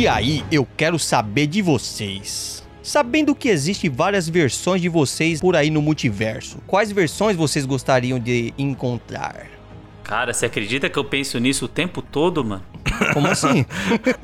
[0.00, 2.66] E aí, eu quero saber de vocês.
[2.82, 8.18] Sabendo que existem várias versões de vocês por aí no multiverso, quais versões vocês gostariam
[8.18, 9.44] de encontrar?
[10.02, 12.64] Cara, você acredita que eu penso nisso o tempo todo, mano?
[13.12, 13.66] Como assim?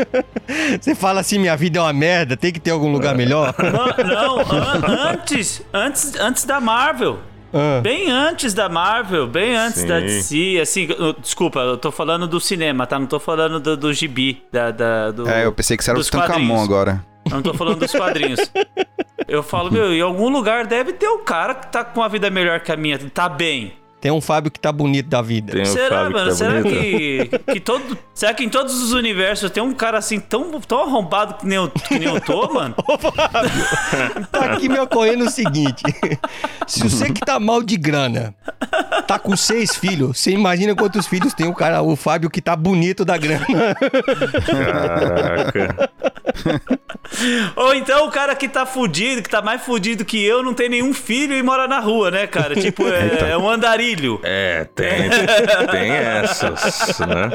[0.80, 3.54] Você fala assim, minha vida é uma merda, tem que ter algum lugar melhor?
[4.02, 7.18] Não, an antes, antes, antes da Marvel.
[7.56, 7.80] Ah.
[7.80, 9.86] Bem antes da Marvel, bem antes Sim.
[9.86, 10.88] da DC, assim,
[11.18, 12.98] desculpa, eu tô falando do cinema, tá?
[12.98, 15.98] Não tô falando do, do gibi, da, da, do, É, eu pensei que você era
[15.98, 17.02] o Tutankamon agora.
[17.24, 18.40] Eu não tô falando dos quadrinhos.
[19.26, 22.30] Eu falo, meu, em algum lugar deve ter um cara que tá com uma vida
[22.30, 23.72] melhor que a minha, tá bem.
[24.00, 25.52] Tem um Fábio que tá bonito da vida.
[25.52, 26.24] Tem um será, Fábio mano?
[26.24, 27.98] Que tá será que, que todo.
[28.14, 31.56] Será que em todos os universos tem um cara assim tão, tão arrombado que nem,
[31.56, 32.74] eu, que nem eu tô, mano?
[32.86, 35.82] Ô, Fábio, tá aqui me ocorrendo o seguinte:
[36.66, 38.34] se você que tá mal de grana,
[39.06, 42.54] tá com seis filhos, você imagina quantos filhos tem o cara, o Fábio que tá
[42.54, 43.46] bonito da grana.
[44.46, 45.90] Caraca.
[47.56, 50.68] Ou então o cara que tá fudido, que tá mais fudido que eu, não tem
[50.68, 52.54] nenhum filho e mora na rua, né, cara?
[52.54, 53.28] Tipo, é, então.
[53.28, 54.20] é um andarilho.
[54.22, 55.10] É, tem,
[55.70, 57.30] tem essas, né?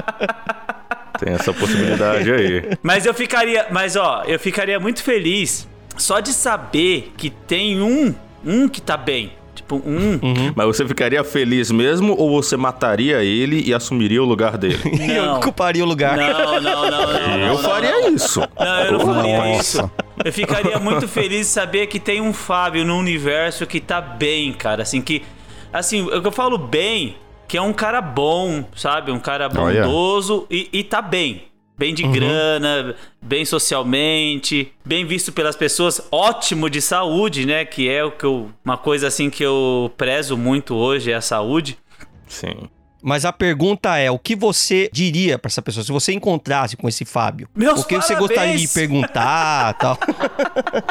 [1.20, 2.78] Tem essa possibilidade aí.
[2.82, 8.14] Mas eu ficaria, mas ó, eu ficaria muito feliz só de saber que tem um,
[8.44, 9.34] um que tá bem.
[9.72, 10.20] Tipo, um.
[10.22, 10.54] Uhum.
[10.54, 14.80] Mas você ficaria feliz mesmo ou você mataria ele e assumiria o lugar dele?
[14.92, 15.16] Não.
[15.16, 16.18] eu ocuparia o lugar.
[16.18, 16.90] Não, não, não.
[16.90, 18.10] não eu não, faria não.
[18.10, 18.40] isso.
[18.60, 19.60] Não, eu não faria Nossa.
[19.60, 19.92] isso.
[20.24, 24.52] Eu ficaria muito feliz de saber que tem um Fábio no universo que tá bem,
[24.52, 24.84] cara.
[24.84, 25.24] Assim, que.
[25.72, 27.16] Assim, eu falo bem,
[27.48, 29.12] que é um cara bom, sabe?
[29.12, 30.70] Um cara bondoso oh, yeah.
[30.74, 31.51] e, e tá bem
[31.82, 32.12] bem de uhum.
[32.12, 37.66] grana, bem socialmente, bem visto pelas pessoas, ótimo de saúde, né?
[37.66, 41.22] Que é o que eu, uma coisa assim que eu prezo muito hoje é a
[41.22, 41.80] saúde.
[42.28, 42.70] Sim.
[43.02, 46.88] Mas a pergunta é, o que você diria para essa pessoa se você encontrasse com
[46.88, 47.48] esse Fábio?
[47.56, 48.06] Meus o que parabéns.
[48.06, 49.98] você gostaria de perguntar, tal?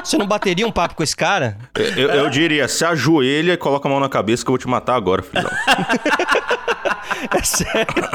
[0.03, 1.57] você não bateria um papo com esse cara?
[1.75, 4.59] Eu, eu, eu diria, se ajoelha e coloca a mão na cabeça que eu vou
[4.59, 5.51] te matar agora, filhão.
[7.33, 8.09] É sério?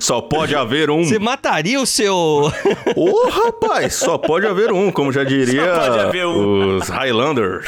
[0.00, 1.04] Só pode haver um.
[1.04, 2.14] Você mataria o seu.
[2.14, 2.50] Ô,
[2.96, 5.62] oh, rapaz, só pode haver um, como já diria
[6.26, 6.76] um.
[6.76, 7.66] os Highlanders.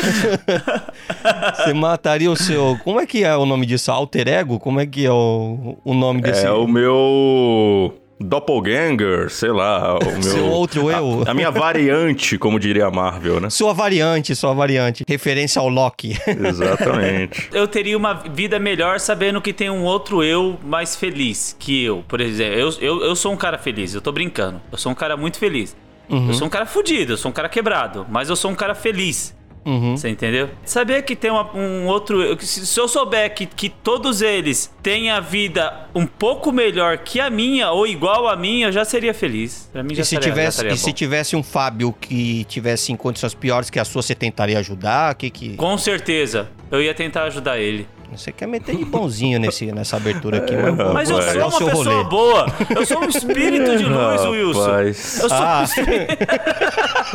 [1.56, 2.78] Você mataria o seu.
[2.82, 3.92] Como é que é o nome disso?
[3.92, 4.58] Alter ego?
[4.58, 6.46] Como é que é o, o nome desse?
[6.46, 7.94] É o meu.
[8.22, 10.22] Doppelganger, sei lá, o meu...
[10.22, 11.22] Seu outro eu.
[11.26, 13.48] A, a, minha variante, como diria a Marvel, né?
[13.48, 15.04] Sua variante, sua variante.
[15.08, 16.18] Referência ao Loki.
[16.28, 17.48] Exatamente.
[17.50, 22.04] eu teria uma vida melhor sabendo que tem um outro eu mais feliz que eu.
[22.06, 24.60] Por exemplo, eu, eu, eu sou um cara feliz, eu tô brincando.
[24.70, 25.74] Eu sou um cara muito feliz.
[26.10, 26.28] Uhum.
[26.28, 28.74] Eu sou um cara fudido, eu sou um cara quebrado, mas eu sou um cara
[28.74, 29.34] feliz.
[29.64, 29.96] Uhum.
[29.96, 30.48] Você entendeu?
[30.64, 32.38] Saber que tem uma, um outro.
[32.40, 37.28] Se eu souber que, que todos eles têm a vida um pouco melhor que a
[37.28, 39.68] minha ou igual a minha, eu já seria feliz.
[39.72, 42.92] Pra mim já e se estaria, tivesse, já E se tivesse um Fábio que tivesse
[42.92, 45.14] em condições piores que a sua, você tentaria ajudar?
[45.14, 45.56] Que que...
[45.56, 46.48] Com certeza.
[46.70, 47.86] Eu ia tentar ajudar ele.
[48.12, 51.70] Você quer meter de bonzinho nesse, nessa abertura aqui, é, mas, mas eu sou uma
[51.70, 52.04] pessoa rolê.
[52.08, 52.46] boa.
[52.74, 54.78] Eu sou um espírito de luz, Wilson.
[54.80, 55.60] Eu sou ah.
[55.60, 56.16] um espírito...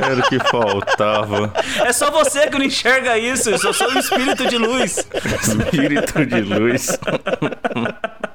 [0.01, 1.53] Era o que faltava.
[1.83, 3.49] É só você que não enxerga isso.
[3.49, 5.07] Eu sou um espírito de luz.
[5.41, 6.99] Espírito de luz.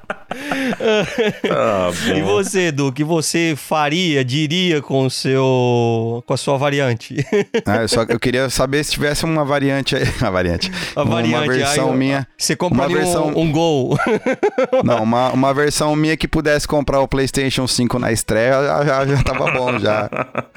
[1.49, 6.57] ah, e você, Edu, o que você faria, diria com o seu com a sua
[6.57, 7.25] variante?
[7.65, 11.35] ah, eu, só, eu queria saber se tivesse uma variante aí, uma variante, uma, variante,
[11.35, 12.27] uma versão aí, minha.
[12.37, 13.97] Você compraria uma versão, um, um Gol?
[14.83, 19.05] Não, uma, uma versão minha que pudesse comprar o PlayStation 5 na estreia, já, já,
[19.05, 20.09] já tava bom já.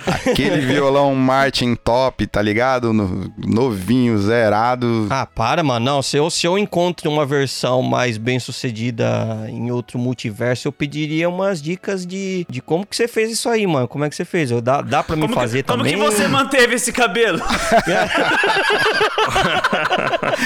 [0.06, 2.92] Aquele violão Martin top, tá ligado?
[2.92, 5.06] No, novinho, zerado.
[5.10, 5.84] Ah, para, mano.
[5.84, 10.72] Não, se eu, se eu encontro uma versão mais bem sucedida em outro multiverso, eu
[10.72, 13.88] pediria umas dicas de, de como que você fez isso aí, mano.
[13.88, 14.50] Como é que você fez?
[14.50, 15.96] Eu, dá, dá pra me como fazer que, também?
[15.96, 17.40] Como que você manteve esse cabelo?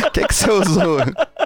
[0.06, 0.98] O que, que você usou?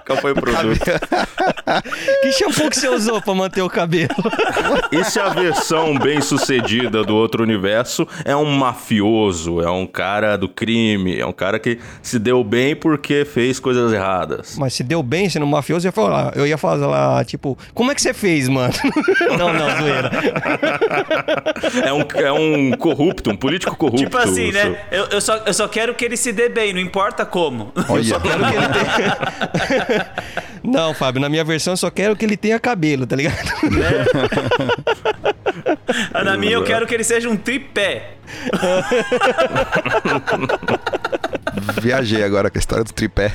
[0.05, 0.79] Qual foi o produto?
[2.21, 4.13] que shampoo que você usou pra manter o cabelo?
[4.91, 10.37] E se a versão bem sucedida do outro universo é um mafioso, é um cara
[10.37, 14.55] do crime, é um cara que se deu bem porque fez coisas erradas.
[14.57, 17.91] Mas se deu bem sendo mafioso, eu ia falar, eu ia falar lá, tipo, como
[17.91, 18.73] é que você fez, mano?
[19.37, 20.11] não, não, zoeira.
[21.85, 24.03] É um, é um corrupto, um político corrupto.
[24.03, 24.77] Tipo assim, né?
[24.91, 27.71] Eu, eu, só, eu só quero que ele se dê bem, não importa como.
[27.89, 28.03] Olha.
[28.03, 29.17] Eu só quero que ele tenha.
[30.63, 33.37] não, Fábio, na minha versão eu só quero que ele tenha cabelo, tá ligado?
[36.13, 36.23] É.
[36.23, 38.17] na minha eu quero que ele seja um tripé.
[41.81, 43.31] Viajei agora com a história do tripé.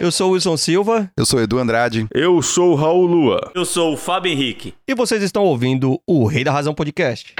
[0.00, 2.06] Eu sou o Wilson Silva Eu sou Edu Andrade.
[2.12, 3.50] Eu sou o Raul Lua.
[3.54, 4.74] Eu sou o Fábio Henrique.
[4.86, 7.34] e vocês estão ouvindo o Rei da Razão Podcast.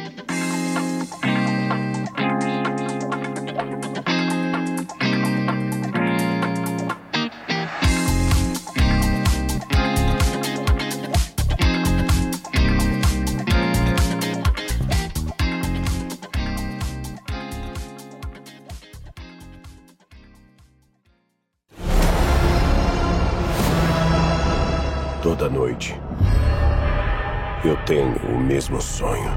[27.67, 29.29] Eu tenho o mesmo sonho.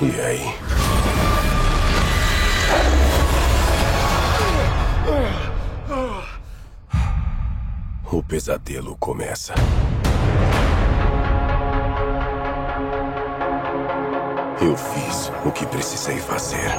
[0.00, 0.40] E aí?
[8.10, 9.52] O pesadelo começa.
[14.62, 16.70] Eu fiz o que precisei fazer.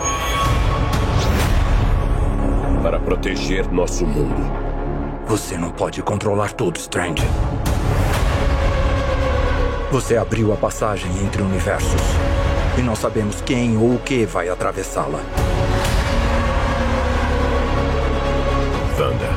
[2.81, 4.51] Para proteger nosso mundo.
[5.27, 7.23] Você não pode controlar tudo, Strange.
[9.91, 12.01] Você abriu a passagem entre universos.
[12.77, 15.19] E não sabemos quem ou o que vai atravessá-la.
[19.00, 19.30] Wanda.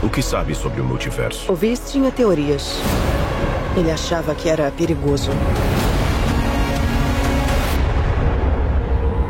[0.00, 1.50] O que sabe sobre o multiverso?
[1.50, 2.76] O Viz tinha teorias.
[3.76, 5.32] Ele achava que era perigoso.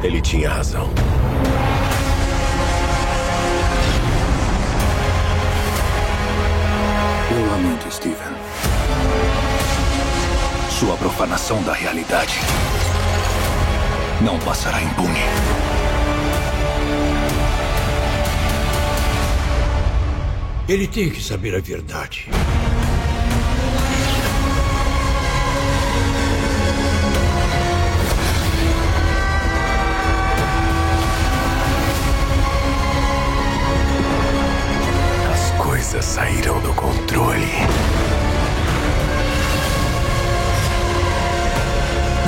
[0.02, 0.90] Ele tinha razão.
[7.30, 8.36] Eu lamento, Steven.
[10.78, 12.38] Sua profanação da realidade
[14.20, 15.20] não passará impune.
[20.68, 22.28] Ele tem que saber a verdade.
[35.32, 37.48] As coisas saíram do controle.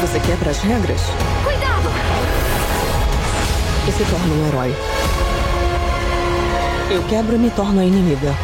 [0.01, 1.01] Você quebra as regras?
[1.45, 1.89] Cuidado!
[3.87, 4.75] E se torna um herói.
[6.91, 8.35] Eu quebro e me torno a inimiga.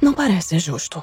[0.00, 1.02] Não parece justo.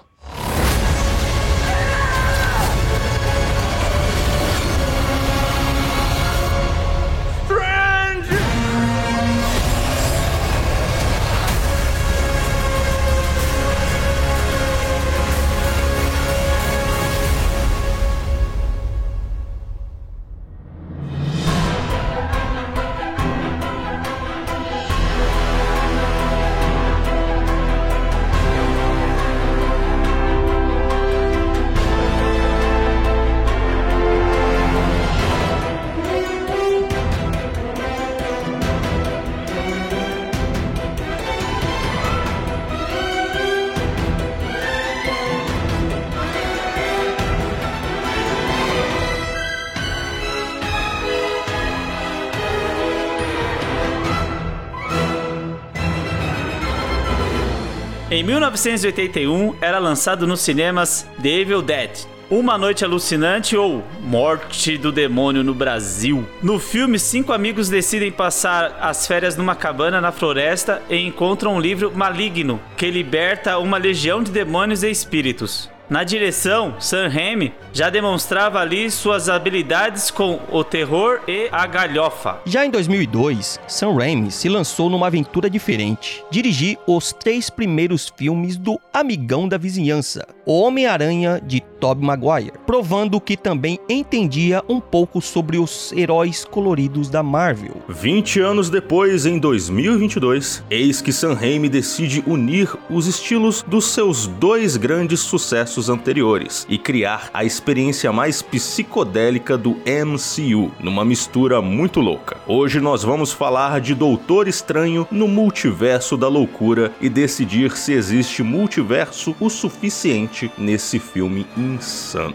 [58.17, 61.91] Em 1981 era lançado nos cinemas The Evil Dead,
[62.31, 66.27] Uma Noite Alucinante ou Morte do Demônio no Brasil.
[66.41, 71.59] No filme, cinco amigos decidem passar as férias numa cabana na floresta e encontram um
[71.59, 75.69] livro maligno que liberta uma legião de demônios e espíritos.
[75.89, 82.39] Na direção, Sam Raimi já demonstrava ali suas habilidades com o terror e a galhofa.
[82.46, 86.25] Já em 2002, Sam Raimi se lançou numa aventura diferente.
[86.29, 93.22] Dirigir os três primeiros filmes do Amigão da Vizinhança, O Homem-Aranha de Tobey Maguire, provando
[93.22, 97.77] que também entendia um pouco sobre os heróis coloridos da Marvel.
[97.88, 104.27] 20 anos depois, em 2022, eis que Sam Raimi decide unir os estilos dos seus
[104.27, 112.00] dois grandes sucessos anteriores e criar a experiência mais psicodélica do MCU, numa mistura muito
[112.00, 112.38] louca.
[112.48, 118.41] Hoje nós vamos falar de Doutor Estranho no multiverso da loucura e decidir se existe
[118.41, 122.34] multiverso o suficiente nesse filme insano.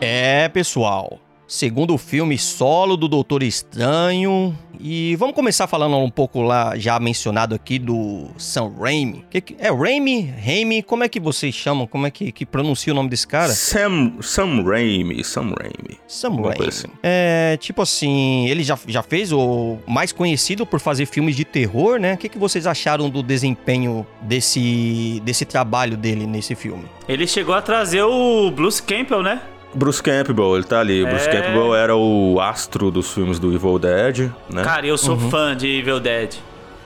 [0.00, 1.20] É, pessoal.
[1.48, 4.54] Segundo filme solo do Doutor Estranho.
[4.78, 9.24] E vamos começar falando um pouco lá, já mencionado aqui, do Sam Raimi.
[9.30, 10.20] Que que- é Raimi?
[10.44, 10.82] Raimi?
[10.82, 11.86] Como é que vocês chamam?
[11.86, 13.50] Como é que, que pronuncia o nome desse cara?
[13.50, 15.98] Sam, Sam Raimi, Sam Raimi.
[16.06, 16.68] Sam Raimi.
[16.68, 16.86] assim.
[17.02, 21.98] É, tipo assim, ele já, já fez o mais conhecido por fazer filmes de terror,
[21.98, 22.12] né?
[22.12, 26.84] O que, que vocês acharam do desempenho desse, desse trabalho dele nesse filme?
[27.08, 29.40] Ele chegou a trazer o Bruce Campbell, né?
[29.74, 31.04] Bruce Campbell, ele tá ali.
[31.04, 31.32] Bruce É.
[31.32, 34.62] Campbell era o astro dos filmes do Evil Dead, né?
[34.62, 35.30] Cara, eu sou Uhum.
[35.30, 36.34] fã de Evil Dead.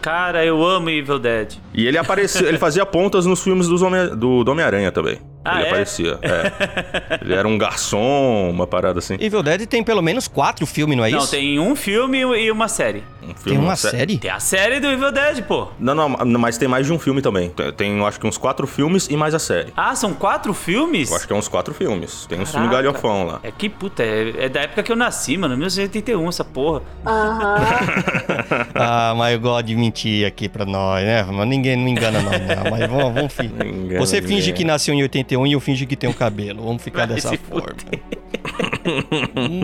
[0.01, 1.55] Cara, eu amo Evil Dead.
[1.73, 5.19] E ele aparecia, ele fazia pontas nos filmes dos Homem, do, do Homem-Aranha também.
[5.45, 5.69] Ah, ele é?
[5.69, 7.19] aparecia, é.
[7.25, 9.17] ele era um garçom, uma parada assim.
[9.19, 11.31] Evil Dead tem pelo menos quatro filmes, não é Não, isso?
[11.31, 13.03] tem um filme e uma série.
[13.23, 14.19] Um filme, Tem uma sé- série?
[14.19, 15.69] Tem a série do Evil Dead, pô.
[15.79, 16.09] Não, não,
[16.41, 17.53] mas tem mais de um filme também.
[17.77, 19.73] Tem, acho que uns quatro filmes e mais a série.
[19.77, 21.09] Ah, são quatro filmes?
[21.11, 22.27] Eu acho que é uns quatro filmes.
[22.27, 22.71] Tem uns Caraca.
[22.71, 23.41] filmes galhofão lá.
[23.45, 25.57] É que puta, é, é da época que eu nasci, mano.
[25.57, 26.83] 1981, essa porra.
[28.75, 31.23] Ah, mas eu gosto de mentir aqui pra nós, né?
[31.31, 32.71] Mas ninguém não engana nós, não.
[32.71, 34.37] Mas vamos, vamos fi- Não engana Você ninguém.
[34.37, 36.65] finge que nasceu em 81 e eu finge que tenho cabelo.
[36.65, 37.77] Vamos ficar Vai dessa forma.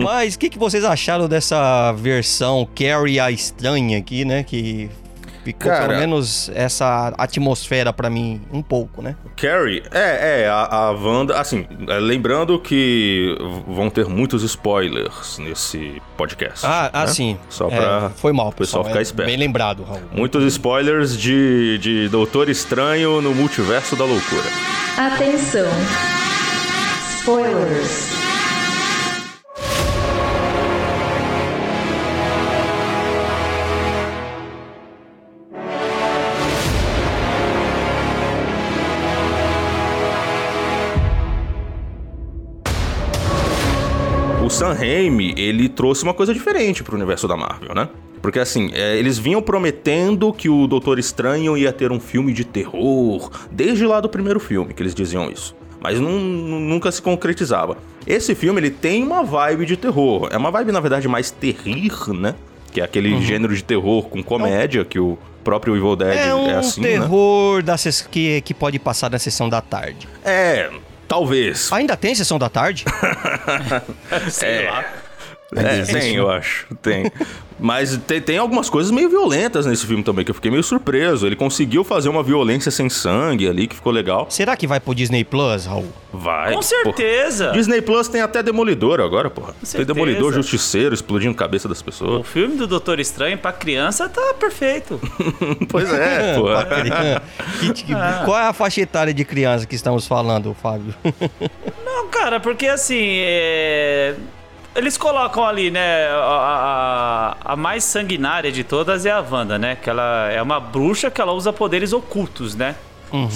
[0.01, 4.43] Mas o que, que vocês acharam dessa versão Carrie a Estranha aqui, né?
[4.43, 4.89] Que
[5.53, 9.15] ficou Cara- pelo menos essa atmosfera pra mim um pouco, né?
[9.35, 13.35] Carrie, é, é, a, a Wanda, assim, é, lembrando que
[13.67, 16.65] vão ter muitos spoilers nesse podcast.
[16.65, 17.07] Ah, ah né?
[17.07, 17.37] sim.
[17.49, 18.85] Só É, pra foi mal, pessoal pessoal.
[18.85, 19.27] ficar É esperto.
[19.27, 20.01] Bem lembrado, Raul.
[20.11, 24.43] Muitos spoilers de, de Doutor Estranho no Multiverso da Loucura.
[24.97, 25.67] Atenção.
[27.19, 28.28] Spoilers.
[44.59, 47.87] Sam Raimi, ele trouxe uma coisa diferente pro universo da Marvel, né?
[48.21, 52.43] Porque assim, é, eles vinham prometendo que o Doutor Estranho ia ter um filme de
[52.43, 55.55] terror, desde lá do primeiro filme que eles diziam isso.
[55.79, 57.77] Mas nun- nunca se concretizava.
[58.05, 60.27] Esse filme, ele tem uma vibe de terror.
[60.29, 62.35] É uma vibe, na verdade, mais terrir, né?
[62.73, 66.35] Que é aquele gênero de terror com comédia que o próprio Evil Dead É é,
[66.35, 66.87] um assim, né?
[66.89, 70.05] terror da ses- que, que pode passar na sessão da tarde.
[70.25, 70.69] É,
[71.09, 71.73] talvez.
[71.73, 72.85] Ainda tem sessão da tarde?
[74.31, 74.85] Sei lá.
[75.55, 76.67] É, tem, eu acho.
[76.81, 77.11] Tem.
[77.59, 81.25] Mas tem, tem algumas coisas meio violentas nesse filme também, que eu fiquei meio surpreso.
[81.25, 84.27] Ele conseguiu fazer uma violência sem sangue ali, que ficou legal.
[84.29, 85.87] Será que vai pro Disney Plus, Raul?
[86.13, 86.53] Vai.
[86.53, 87.47] Com certeza.
[87.47, 87.53] Pô.
[87.53, 89.53] Disney Plus tem até Demolidor agora, porra.
[89.53, 89.93] Tem certeza.
[89.93, 92.27] Demolidor, Justiceiro, explodindo cabeça das O pessoas.
[92.27, 95.01] filme do Doutor Estranho pra criança tá perfeito.
[95.69, 96.35] pois é.
[97.59, 97.93] Que- que-
[98.25, 100.93] Qual é a faixa etária de criança que estamos falando, Fábio?
[101.85, 104.15] Não, cara, porque assim, é...
[104.79, 109.75] eles colocam ali, né, a, a- a mais sanguinária de todas é a Wanda, né?
[109.75, 112.75] Que ela é uma bruxa que ela usa poderes ocultos, né?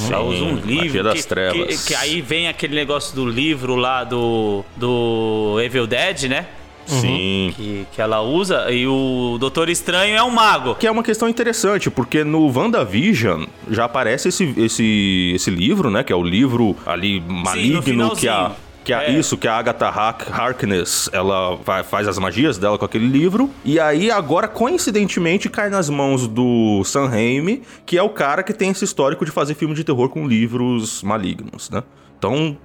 [0.09, 1.11] Ela usa um Sim, livro.
[1.13, 1.81] que, trevas.
[1.83, 6.45] Que, que aí vem aquele negócio do livro lá do, do Evil Dead, né?
[6.85, 7.53] Sim.
[7.55, 8.69] Que, que ela usa.
[8.69, 10.75] E o Doutor Estranho é um mago.
[10.75, 16.03] Que é uma questão interessante, porque no WandaVision já aparece esse, esse, esse livro, né?
[16.03, 18.51] Que é o livro ali maligno que a.
[18.83, 19.11] Que É.
[19.11, 23.49] Isso, que a Agatha Hark- Harkness, ela vai- faz as magias dela com aquele livro.
[23.63, 28.53] E aí, agora, coincidentemente, cai nas mãos do Sam Raimi, que é o cara que
[28.53, 31.81] tem esse histórico de fazer filme de terror com livros malignos, né?
[32.17, 32.57] Então,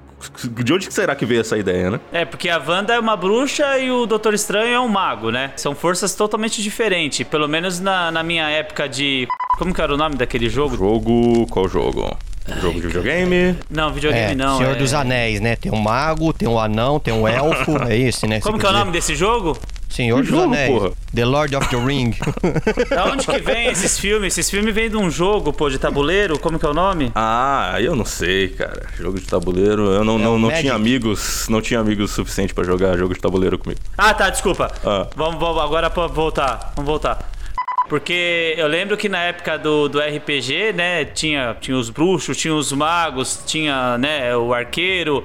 [0.60, 2.00] De onde será que veio essa ideia, né?
[2.12, 5.52] É, porque a Wanda é uma bruxa e o Doutor Estranho é um mago, né?
[5.54, 7.24] São forças totalmente diferentes.
[7.28, 9.28] Pelo menos na, na minha época de.
[9.56, 10.76] Como que era o nome daquele jogo?
[10.76, 11.46] Jogo.
[11.46, 12.18] Qual jogo?
[12.60, 13.56] Jogo de videogame?
[13.70, 14.58] Não, videogame É, não.
[14.58, 14.78] Senhor é...
[14.78, 15.56] dos Anéis, né?
[15.56, 17.76] Tem um mago, tem um anão, tem um elfo.
[17.88, 18.40] É esse, né?
[18.40, 19.56] Como Você que é o quer nome desse jogo?
[19.88, 20.70] Senhor dos jogo, Anéis.
[20.70, 20.90] porra?
[21.14, 22.14] The Lord of the Ring.
[22.90, 24.36] Da onde que vem esses filmes?
[24.36, 26.38] Esses filmes vêm de um jogo, pô, de tabuleiro.
[26.38, 27.10] Como que é o nome?
[27.14, 28.86] Ah, eu não sei, cara.
[28.98, 30.62] Jogo de tabuleiro, eu não, É não, o não Magic.
[30.62, 33.80] tinha amigos, não tinha amigos suficiente pra jogar jogo de tabuleiro comigo.
[33.96, 34.70] Ah, tá, desculpa.
[34.84, 35.06] Ah.
[35.16, 36.72] Vamos, vamos agora pra voltar.
[36.76, 37.30] Vamos voltar.
[37.88, 42.54] Porque eu lembro que na época do, do RPG, né, tinha, tinha os bruxos, tinha
[42.54, 45.24] os magos, tinha, né, o arqueiro.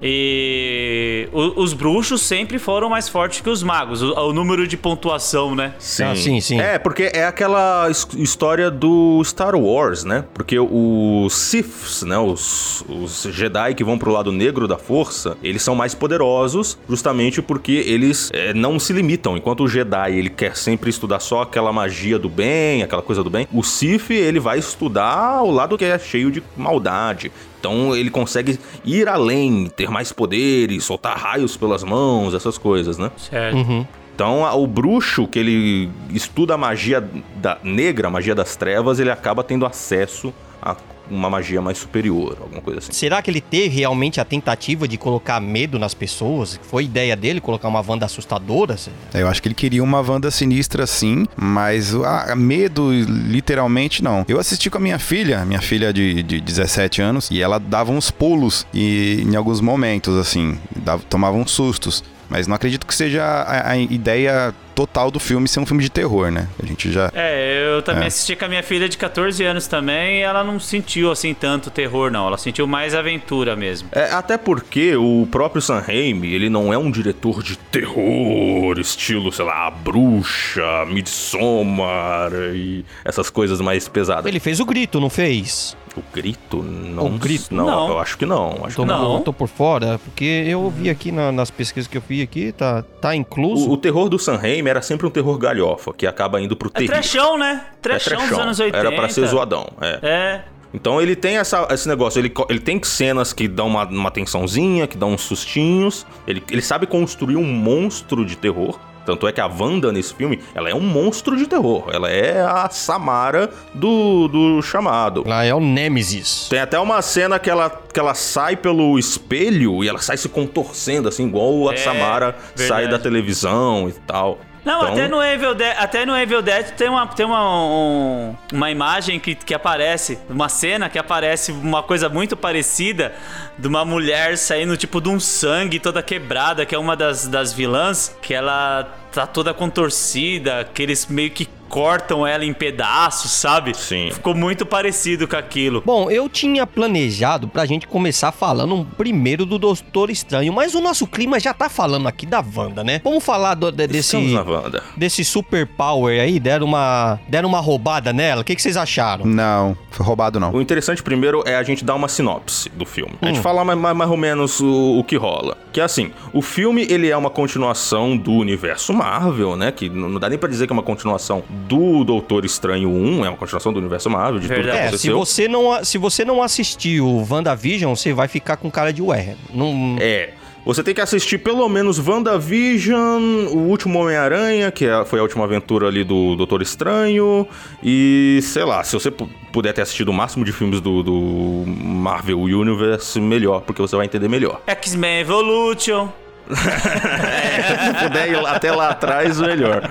[0.00, 4.76] E o- os bruxos sempre foram mais fortes que os magos, o, o número de
[4.76, 5.74] pontuação, né?
[5.78, 6.02] Sim.
[6.04, 6.60] Ah, sim, sim.
[6.60, 10.24] É, porque é aquela his- história do Star Wars, né?
[10.34, 12.18] Porque os Siths, né?
[12.18, 17.42] Os, os Jedi que vão pro lado negro da força, eles são mais poderosos justamente
[17.42, 19.36] porque eles é, não se limitam.
[19.36, 23.30] Enquanto o Jedi, ele quer sempre estudar só aquela magia do bem, aquela coisa do
[23.30, 27.30] bem, o Sith, ele vai estudar o lado que é cheio de maldade.
[27.58, 33.10] Então ele consegue ir além, ter mais poderes, soltar raios pelas mãos, essas coisas, né?
[33.16, 33.86] Certo.
[34.14, 37.00] Então, a- o bruxo que ele estuda a magia
[37.36, 40.74] da negra, a magia das trevas, ele acaba tendo acesso a
[41.10, 42.92] uma magia mais superior, alguma coisa assim.
[42.92, 46.58] Será que ele teve realmente a tentativa de colocar medo nas pessoas?
[46.62, 48.76] Foi ideia dele colocar uma Wanda assustadora?
[49.14, 54.24] É, Eu acho que ele queria uma Wanda sinistra sim, mas ah, medo, literalmente, não.
[54.28, 57.92] Eu assisti com a minha filha, minha filha de, de 17 anos, e ela dava
[57.92, 62.02] uns pulos e, em alguns momentos, assim, dava, tomava uns sustos.
[62.28, 65.90] Mas não acredito que seja a, a ideia total do filme ser um filme de
[65.90, 66.46] terror, né?
[66.62, 67.10] A gente já.
[67.12, 68.06] É, eu também É.
[68.06, 71.68] assisti com a minha filha de 14 anos também e ela não sentiu assim tanto
[71.68, 72.28] terror, não.
[72.28, 73.88] Ela sentiu mais aventura mesmo.
[73.90, 79.32] É, até porque o próprio Sam Raimi, ele não é um diretor de terror, estilo,
[79.32, 84.26] sei lá, a Bruxa, Midsommar e essas coisas mais pesadas.
[84.26, 85.76] Ele fez o grito, não fez?
[85.96, 86.62] O grito?
[86.62, 87.54] Não, O grito?
[87.54, 87.88] Não, Não.
[87.90, 88.64] eu acho que não.
[88.64, 89.20] Acho Tô, que não.
[89.22, 92.82] Tô por fora, porque eu vi aqui na- nas pesquisas que eu fiz aqui, tá,
[93.00, 93.68] tá incluso.
[93.68, 96.68] O, o terror do Sam Raimi era sempre um terror galhofa, que acaba indo pro
[96.68, 96.94] É terrível.
[96.96, 97.64] trechão, né?
[97.76, 98.42] É Trechão, dos trechão.
[98.44, 98.78] anos 80.
[98.78, 99.98] Era pra ser zoadão, é.
[100.02, 100.44] É.
[100.74, 104.86] Então ele tem essa- esse negócio, ele, ele tem cenas que dão uma, uma tensãozinha,
[104.86, 106.06] que dão uns sustinhos.
[106.26, 108.78] Ele, ele sabe construir um monstro de terror.
[109.08, 111.88] Tanto é que a Wanda nesse filme, ela é um monstro de terror.
[111.90, 115.24] Ela é a Samara do, do chamado.
[115.26, 116.46] Lá é o Nemesis.
[116.50, 120.28] Tem até uma cena que ela, que ela sai pelo espelho e ela sai se
[120.28, 122.90] contorcendo, assim, igual a É, Samara sai verdade.
[122.90, 124.38] da televisão e tal.
[124.68, 128.36] Não, Então- até, no Evil Dead, até no Evil Dead tem uma, tem uma, um-
[128.52, 133.12] uma imagem que, que aparece, uma cena que aparece uma coisa muito parecida
[133.58, 137.52] de uma mulher saindo tipo de um sangue toda quebrada, que é uma das, das
[137.52, 143.76] vilãs, que ela tá toda contorcida, que eles meio que cortam ela em pedaços, sabe?
[143.76, 144.10] Sim.
[144.12, 145.82] Ficou muito parecido com aquilo.
[145.84, 151.06] Bom, eu tinha planejado pra gente começar falando primeiro do Doutor Estranho, mas o nosso
[151.06, 153.00] clima já tá falando aqui da Wanda, né?
[153.04, 154.82] Vamos falar do- de- desse Estamos na Wanda.
[154.96, 158.42] desse super power aí, deram uma deram uma roubada nela.
[158.42, 159.24] O que, que vocês acharam?
[159.26, 160.52] Não, foi roubado não.
[160.52, 163.12] O interessante primeiro é a gente dar uma sinopse do filme.
[163.20, 163.28] A Hum.
[163.28, 165.56] gente falar mais, mais, mais ou menos o, o que rola.
[165.72, 169.70] Que é assim, o filme ele é uma continuação do universo Marvel, né?
[169.70, 173.24] Que não não dá nem pra dizer que é uma continuação do Doutor Estranho 1,
[173.24, 174.78] é uma continuação do universo Marvel, de tudo que Verdade.
[174.94, 175.18] É, se aconteceu.
[175.18, 179.34] você não se você não assistiu WandaVision, você vai ficar com cara de ué.
[179.52, 180.30] Não, É.
[180.66, 185.44] Você tem que assistir pelo menos WandaVision, o último Homem-Aranha, que é- foi a última
[185.44, 187.46] aventura ali do Doutor Estranho.
[187.82, 191.64] E, sei lá, se você pu- puder ter assistido o máximo de filmes do, do
[191.66, 194.60] Marvel Universe, melhor, porque você vai entender melhor.
[194.66, 196.08] X-Men Evolution.
[197.98, 199.82] Se puder ir até lá atrás, melhor.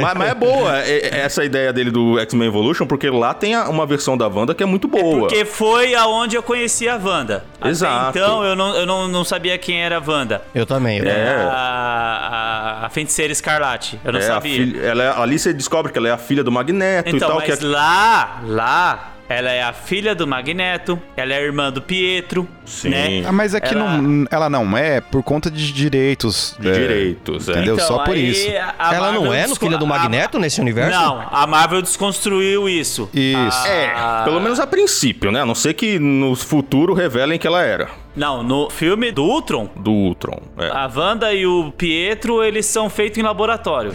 [0.00, 3.54] Mas, mas é boa é- é essa ideia dele do X-Men Evolution, porque lá tem
[3.54, 5.20] a- uma versão da Wanda que é muito boa.
[5.28, 7.44] Porque foi aonde eu conheci a Wanda.
[7.60, 8.18] Até Exato.
[8.18, 10.42] então eu não, eu não, não sabia quem era a Wanda.
[10.54, 10.98] eu também.
[10.98, 11.18] eu também.
[11.22, 11.36] É.
[11.50, 13.98] A, a, a feiticeira escarlate.
[14.04, 14.52] Eu não É, a sabia.
[14.54, 17.28] filha- ela é- ali você descobre que ela é a filha do Magneto e Então,
[17.28, 17.38] tal.
[17.38, 21.70] mas que é- lá, lá, ela é a filha do Magneto, ela é a irmã
[21.70, 22.48] do Pietro.
[22.64, 22.90] Sim.
[22.90, 23.22] Né?
[23.26, 26.56] Ah, mas aqui Ela- não, ela não é por conta de direitos.
[26.58, 27.52] De é, direitos, é.
[27.52, 27.74] Entendeu?
[27.74, 28.46] Então, Só por isso.
[28.78, 30.98] a Ela não é no desco- filho do a- Magneto nesse universo?
[30.98, 33.08] Não, a Marvel desconstruiu isso.
[33.14, 33.66] Isso.
[33.66, 34.22] É, Ah.
[34.24, 35.40] pelo menos a princípio, né?
[35.42, 37.88] A não ser que no futuro revelem que ela era.
[38.16, 40.40] Não, no filme do Ultron, Do Ultron.
[40.58, 40.68] É.
[40.68, 43.92] a Wanda e o Pietro, eles são feitos em laboratório.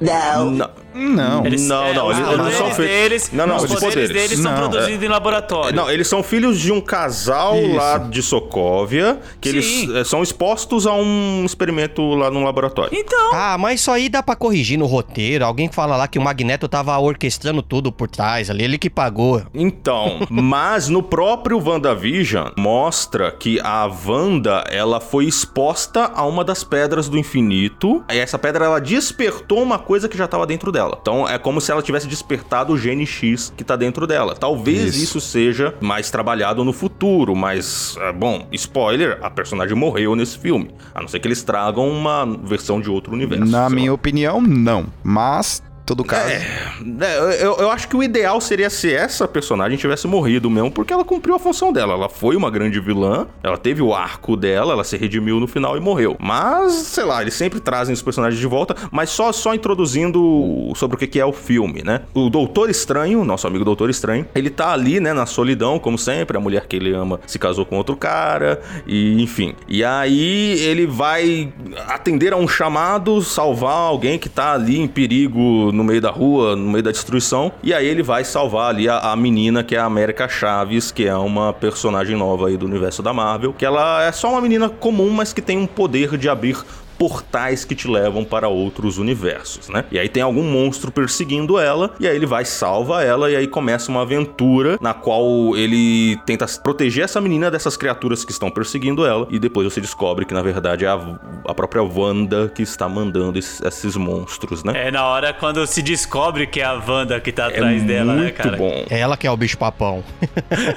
[0.00, 0.50] Não,
[0.94, 1.46] Não.
[1.46, 3.70] Eles, Não, é, não, os eles- eles não são feitos- Deles, Não, não, os os
[3.72, 4.12] poderes, poderes.
[4.30, 5.74] deles são Não, produzidos em laboratório.
[5.74, 7.74] Não, eles são filhos de um casal Isso.
[7.76, 9.96] lá de Sokovia, que eles Sim.
[9.96, 12.90] eh, são expostos a um experimento lá no laboratório.
[12.94, 15.46] Então, Ah, mas isso aí dá pra corrigir no roteiro.
[15.46, 19.42] Alguém fala lá que o Magneto tava orquestrando tudo por trás ali, ele que pagou.
[19.54, 26.62] Então, mas no próprio WandaVision mostra que a Wanda, ela foi exposta a uma das
[26.62, 30.98] pedras do infinito, e essa pedra ela despertou uma coisa que já estava dentro dela.
[31.00, 34.34] Então é como se ela tivesse despertado o gene X que tá dentro dela.
[34.34, 35.02] Talvez Isso.
[35.02, 40.70] isso, seja mais trabalhado no futuro, mas é, bom, spoiler, a personagem morreu nesse filme,
[40.94, 43.50] a não ser que eles tragam uma versão de outro universo.
[43.50, 43.94] Na minha lá.
[43.94, 44.86] opinião, não.
[45.02, 46.30] Mas, todo caso.
[46.30, 50.92] É, eu, eu acho que o ideal seria se essa personagem tivesse morrido mesmo, porque
[50.92, 51.94] ela cumpriu a função dela.
[51.94, 55.76] Ela foi uma grande vilã, ela teve o arco dela, ela se redimiu no final
[55.76, 56.16] e morreu.
[56.20, 60.96] Mas, sei lá, eles sempre trazem os personagens de volta, mas só, só introduzindo sobre
[60.96, 62.02] o que que é o filme, né?
[62.14, 66.36] O Doutor Estranho, nosso amigo Doutor Estranho, ele tá ali, né, na solidão, como sempre,
[66.36, 69.54] a mulher que ele ama se casou com outro cara, e enfim.
[69.68, 71.52] E aí ele vai
[71.88, 76.54] atender a um chamado, salvar alguém que tá ali em perigo no meio da rua,
[76.54, 77.52] no meio da destruição.
[77.62, 81.06] E aí ele vai salvar ali a, a menina que é a América Chaves, que
[81.06, 84.68] é uma personagem nova aí do universo da Marvel, que ela é só uma menina
[84.68, 86.58] comum, mas que tem um poder de abrir
[86.98, 89.84] portais que te levam para outros universos, né?
[89.90, 93.46] E aí tem algum monstro perseguindo ela, e aí ele vai salva ela e aí
[93.46, 99.06] começa uma aventura na qual ele tenta proteger essa menina dessas criaturas que estão perseguindo
[99.06, 102.88] ela e depois você descobre que na verdade é a, a própria Wanda que está
[102.88, 104.88] mandando esses, esses monstros, né?
[104.88, 108.14] é na hora quando se descobre que é a Wanda que tá É atrás dela,
[108.14, 108.56] né, muito cara?
[108.56, 108.84] bom.
[108.90, 110.02] É ela que é o bicho papão.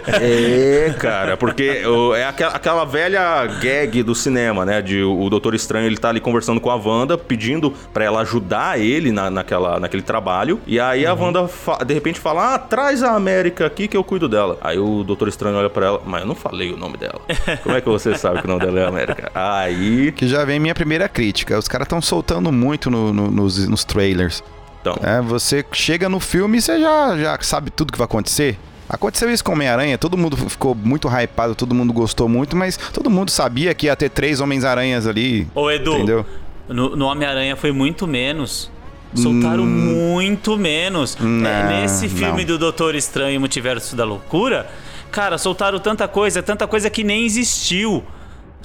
[0.08, 1.82] É, cara, porque
[2.16, 4.82] é aquela, aquela velha gag do cinema, né?
[4.82, 8.80] De o Doutor Estranho ele tá ali conversando com a Wanda, pedindo pra ela ajudar
[8.80, 10.60] ele na, naquela, naquele trabalho.
[10.66, 11.48] E aí a Wanda
[11.86, 14.58] de repente fala: Ah, traz a América aqui que eu cuido dela.
[14.62, 17.22] Aí o Doutor Estranho olha pra ela, mas eu não falei o nome dela.
[17.64, 19.32] Como é que você sabe que o nome dela é América?
[19.36, 20.12] Aí.
[20.12, 21.58] Que já vem minha primeira crítica.
[21.58, 24.44] Os caras estão soltando muito no- no- nos, nos trailers.
[24.82, 24.96] Então.
[25.02, 28.58] É, você chega no filme e você já, já sabe tudo que vai acontecer.
[28.88, 33.10] Aconteceu isso com Homem-Aranha, todo mundo ficou muito hypado, todo mundo gostou muito, mas todo
[33.10, 35.48] mundo sabia que ia ter três Homens-Aranhas ali.
[35.56, 36.26] Ô, Edu, Entendeu?
[36.68, 38.72] no, no Homem-Aranha foi muito menos.
[39.14, 41.16] Soltaram muito menos.
[41.20, 42.46] É, não, nesse filme não.
[42.46, 44.70] do Doutor Estranho e Multiverso da Loucura,
[45.10, 48.04] cara, soltaram tanta coisa, tanta coisa que nem existiu.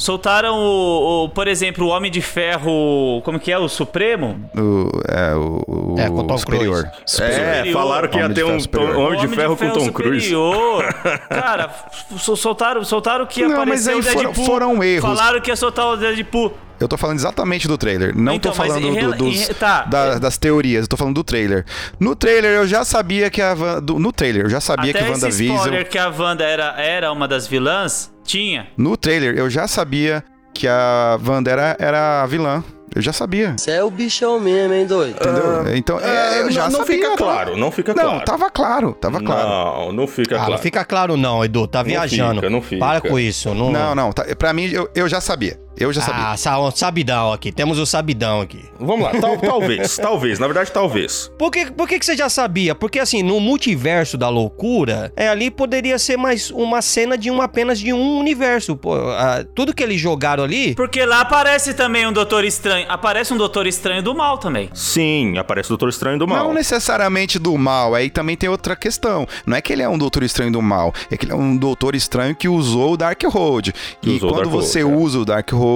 [0.01, 3.21] Soltaram o, o, por exemplo, o Homem de Ferro.
[3.23, 3.59] Como que é?
[3.59, 4.49] O Supremo?
[4.57, 5.63] O, é, o,
[5.95, 6.87] o É, com Tom superior.
[6.87, 7.73] É, Superior.
[7.75, 8.95] falaram que ia Homem de ter Ferro um superior.
[8.95, 10.27] Tom- Homem de Ferro com Tom Cruise.
[10.27, 10.85] superior.
[11.29, 11.71] Cara,
[12.17, 14.47] soltaram, soltaram que ia Não, mas aparecer aí o foram- Deadpool.
[14.47, 15.19] foram erros.
[15.19, 16.53] Falaram que ia soltar o Deadpool.
[16.81, 18.17] Eu tô falando exatamente do trailer.
[18.17, 19.83] Não Então, tô mas falando em do- dos, em- tá.
[19.83, 21.67] da- das teorias, eu tô falando do trailer.
[22.01, 25.01] No trailer eu já sabia que a Van- do- No trailer eu já sabia Até
[25.01, 25.57] que esse WandaVision.
[25.59, 28.69] spoiler que a Wanda era, era uma das vilãs, tinha.
[28.77, 30.23] No trailer eu já sabia
[30.55, 32.63] que a Wanda era, era a vilã.
[32.93, 33.55] Eu já sabia.
[33.57, 35.15] Você é o bichão mesmo, hein, doido?
[35.15, 35.77] Entendeu?
[35.77, 36.97] então, é, eu já não, não sabia.
[36.97, 38.25] fica tava- claro, não fica Não, claro.
[38.25, 39.49] tava claro, tava claro.
[39.49, 40.53] Não, não fica Ah, claro.
[40.55, 41.69] não fica claro não, Edu.
[41.69, 42.35] Tá viajando.
[42.41, 42.85] fica, não fica.
[42.85, 43.55] Para com isso.
[43.55, 45.57] Não, Não, não, tá, pra mim eu, eu já sabia.
[45.81, 46.27] Eu já sabia.
[46.31, 47.51] Ah, sa- sabidão aqui.
[47.51, 48.65] Temos o sabidão aqui.
[48.79, 51.31] Vamos lá, tal- talvez, talvez, na verdade talvez.
[51.39, 52.75] Por que, por que, que você já sabia?
[52.75, 57.41] Porque assim, no multiverso da loucura, é, ali poderia ser mais uma cena de um
[57.41, 58.77] apenas de um universo.
[58.77, 60.75] Pô, ah, tudo que eles jogaram ali.
[60.75, 62.87] Porque lá aparece também um Doutor Estranho.
[62.89, 64.69] Aparece um Doutor Estranho do mal também.
[64.75, 66.45] Sim, aparece o Doutor Estranho do Mal.
[66.45, 69.27] Não necessariamente do mal, aí também tem outra questão.
[69.47, 71.57] Não é que ele é um doutor estranho do mal, é que ele é um
[71.57, 73.73] doutor estranho que usou o Dark Road.
[74.03, 74.99] E usou quando Dark você Road, é.
[74.99, 75.70] usa o Dark Road.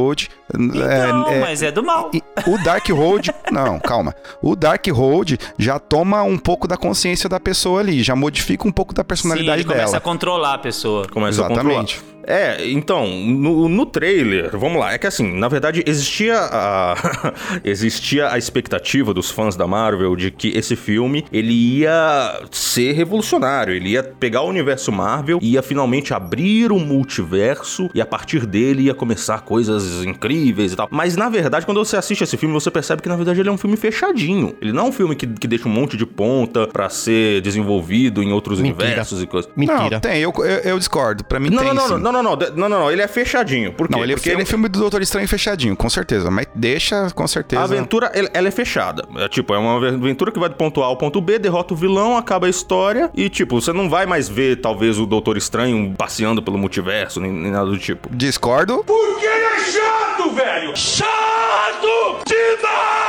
[0.55, 2.11] Então, mas é do mal.
[2.47, 3.33] o Dark Road.
[3.51, 4.15] não, calma.
[4.43, 8.73] O Dark Road já toma um pouco da consciência da pessoa ali, já modifica um
[8.73, 9.97] pouco da Sim, personalidade ele começa dela.
[9.99, 11.07] a controlar a pessoa.
[11.09, 11.97] Começa Exatamente.
[11.97, 12.14] a controlar.
[12.27, 16.95] É, então, no, no trailer, vamos lá, é que assim, na verdade existia a
[17.65, 23.75] existia a expectativa dos fãs da Marvel de que esse filme ele ia ser revolucionário,
[23.75, 28.47] ele ia pegar o universo Marvel e ia finalmente abrir um multiverso e a partir
[28.47, 30.89] dele ia começar coisas incríveis e tal.
[30.91, 33.53] Mas na verdade, quando você assiste esse filme, você percebe que na verdade ele é
[33.53, 34.55] um filme fechadinho.
[34.61, 38.23] Ele não é um filme que, que deixa um monte de ponta pra ser desenvolvido
[38.23, 38.87] em outros Mentira.
[38.87, 39.51] universos e coisas.
[39.57, 39.91] Mentira.
[39.91, 41.25] Não, tem, eu, eu, eu discordo.
[41.25, 43.73] Pra mim Não, tem não, não, não, não, não, não, não, não, ele é fechadinho.
[43.73, 43.95] Por quê?
[43.95, 46.31] Não, ele Porque é um filme do Doutor Estranho fechadinho, com certeza.
[46.31, 47.61] Mas deixa, com certeza.
[47.61, 49.05] A aventura, ela, ela é fechada.
[49.17, 51.77] É, tipo, é uma aventura que vai do ponto A ao ponto B, derrota o
[51.77, 55.95] vilão, acaba a história e, tipo, você não vai mais ver, talvez, o Doutor Estranho
[55.97, 58.09] passeando pelo multiverso, nem, nem nada do tipo.
[58.11, 58.85] Discordo.
[58.85, 60.77] Porque ele é chato, velho!
[60.77, 63.04] Chato demais!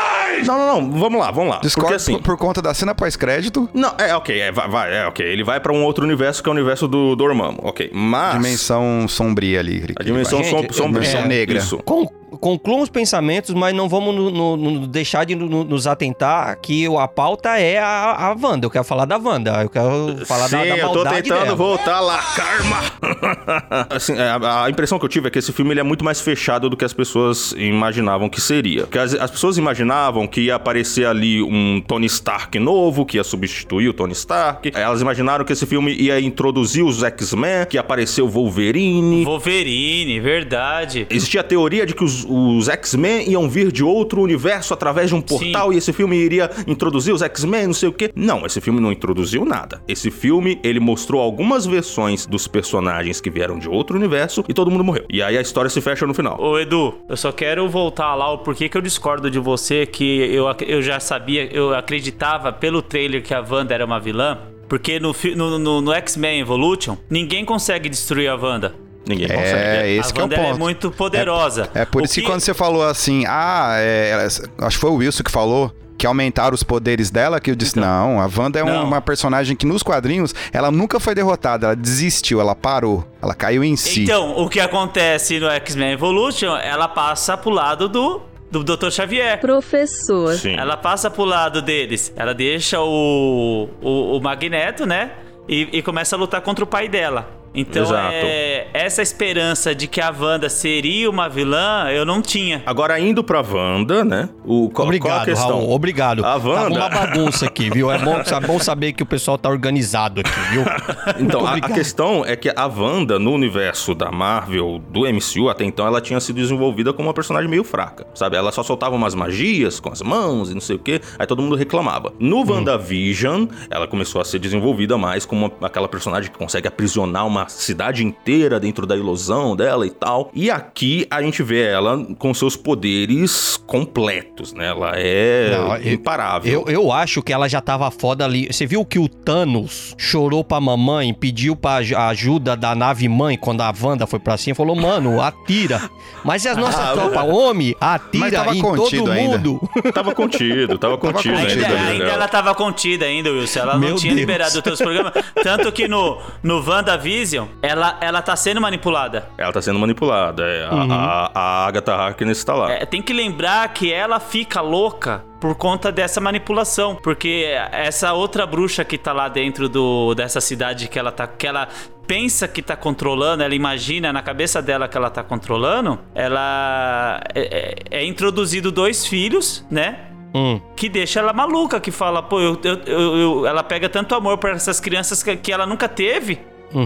[0.45, 1.59] Não, não, não, vamos lá, vamos lá.
[1.61, 2.19] Discordo Porque assim...
[2.19, 3.69] por, conta da cena pós-crédito.
[3.73, 5.25] Não, é ok, é, vai, vai, é ok.
[5.25, 7.89] Ele vai pra um outro universo que é o universo do Dormammu, ok.
[7.93, 8.35] Mas...
[8.35, 9.81] Dimensão sombria ali.
[9.81, 11.01] que A dimensão som, sombria.
[11.07, 11.57] dimensão negra.
[11.57, 11.77] Isso.
[11.79, 12.07] Con-
[12.39, 16.85] concluam os pensamentos, mas não vamos no- no- no- deixar de no- nos atentar que
[16.97, 18.65] a pauta é a, a Wanda.
[18.65, 19.61] Eu quero falar da Wanda.
[19.63, 21.55] Eu quero falar Sim, da, da eu tô tentando dela.
[21.55, 23.85] voltar lá, karma!
[23.89, 26.03] assim, é, a, a impressão que eu tive é que esse filme ele é muito
[26.03, 28.81] mais fechado do que as pessoas imaginavam que seria.
[28.81, 33.23] Porque as, as pessoas imaginavam que ia aparecer ali um Tony Stark novo, que ia
[33.23, 34.71] substituir o Tony Stark.
[34.73, 39.23] Elas imaginaram que esse filme ia introduzir os X-Men, que ia aparecer o Wolverine.
[39.23, 41.07] Wolverine, verdade.
[41.09, 45.15] Existia a teoria de que os, os X-Men iam vir de outro universo através de
[45.15, 48.11] um portal e esse filme iria introduzir os X-Men, não sei o quê.
[48.15, 49.81] Não, esse filme não introduziu nada.
[49.87, 54.69] Esse filme, ele mostrou algumas versões dos personagens que vieram de outro universo e todo
[54.71, 55.05] mundo morreu.
[55.09, 56.39] E aí a história se fecha no final.
[56.41, 60.03] Ô Edu, eu só quero voltar lá o porquê que eu discordo de você, que
[60.33, 64.37] eu, eu já sabia, eu acreditava pelo trailer que a Wanda era uma vilã.
[64.67, 68.73] Porque no, no, no- no X-Men Evolution, ninguém consegue destruir a Wanda.
[69.07, 69.89] Ninguém É, consegue.
[69.99, 70.49] esse a que é o Wanda ponto.
[70.49, 71.69] é muito poderosa.
[71.73, 72.21] É por O isso que...
[72.23, 74.23] quando você falou assim, ah, é, ela-
[74.67, 77.79] acho que foi o Wilson que falou que aumentaram os poderes dela, que eu disse,
[77.79, 78.79] não, a Wanda é um- Então.
[78.81, 78.87] Não.
[78.87, 83.63] uma personagem que nos quadrinhos, ela nunca foi derrotada, ela desistiu, ela parou, ela caiu
[83.63, 84.03] em si.
[84.03, 88.89] Então, o que acontece no X-Men Evolution, ela passa pro lado do, do Dr.
[88.91, 89.39] Xavier.
[89.39, 90.33] Professor.
[90.33, 90.55] Sim.
[90.57, 92.11] Ela passa pro lado deles.
[92.17, 95.11] Ela deixa o, o, o Magneto, né?
[95.47, 97.29] E, e começa a lutar contra o pai dela.
[97.55, 102.61] Então, é, essa esperança de que a Wanda seria uma vilã, eu não tinha.
[102.65, 104.29] Agora, indo pra Wanda, né?
[104.43, 105.49] O, qual, qual a Obrigado, questão?
[105.59, 105.71] Raul.
[105.71, 106.19] Obrigado.
[106.19, 106.79] A Tava Wanda...
[106.79, 107.89] uma bagunça aqui, viu?
[107.91, 110.63] É bom, é bom saber que o pessoal tá organizado aqui, viu?
[111.19, 115.63] Então, a, a questão é que a Wanda, no universo da Marvel, do MCU, até
[115.63, 118.35] então, ela tinha sido desenvolvida como uma personagem meio fraca, sabe?
[118.35, 121.41] Ela só soltava umas magias com as mãos e não sei o quê, aí todo
[121.41, 122.11] mundo reclamava.
[122.19, 122.45] No Hum.
[122.51, 127.44] WandaVision, ela começou a ser desenvolvida mais como uma- aquela personagem que consegue aprisionar uma
[127.47, 130.31] cidade inteira dentro da ilusão dela e tal.
[130.33, 134.67] E aqui a gente vê ela com seus poderes completos, né?
[134.67, 136.63] Ela é Não, eu- imparável.
[136.67, 138.47] Eu, eu acho que ela já tava foda ali.
[138.51, 141.75] Você viu que o Thanos chorou pra mamãe, pediu pra
[142.09, 144.55] ajuda da nave mãe quando a Wanda foi pra cima?
[144.55, 145.89] Falou, mano, atira.
[146.23, 149.37] Mas e as nossas Ah, tropas, homem, Mas atira tava em todo ainda.
[149.37, 149.69] mundo.
[149.93, 151.53] Tava contido, tava contido contido.
[151.65, 151.67] ainda.
[151.67, 152.13] Ainda, ainda dela.
[152.13, 153.59] ela tava contida ainda, Wilson.
[153.59, 154.19] Ela Meu não tinha Deus.
[154.21, 155.13] liberado os programas.
[155.43, 159.29] Tanto que no, no WandaVision, ela, ela tá sendo manipulada.
[159.37, 160.43] Ela tá sendo manipulada.
[160.43, 160.65] é.
[160.65, 162.71] A- A, a, Agatha Harkness tá lá.
[162.71, 168.45] É, tem que lembrar que ela fica louca por conta dessa manipulação, porque essa outra
[168.45, 171.67] bruxa que tá lá dentro do, dessa cidade que ela tá que ela
[172.07, 177.75] pensa que tá controlando, ela imagina na cabeça dela que ela tá controlando, ela é,
[177.91, 179.99] é- é introduzido dois filhos, né?
[180.33, 180.59] Hum.
[180.75, 184.37] Que deixa ela maluca, que fala, pô, eu, eu- eu- eu- ela pega tanto amor
[184.37, 186.39] por essas crianças que, que ela nunca teve,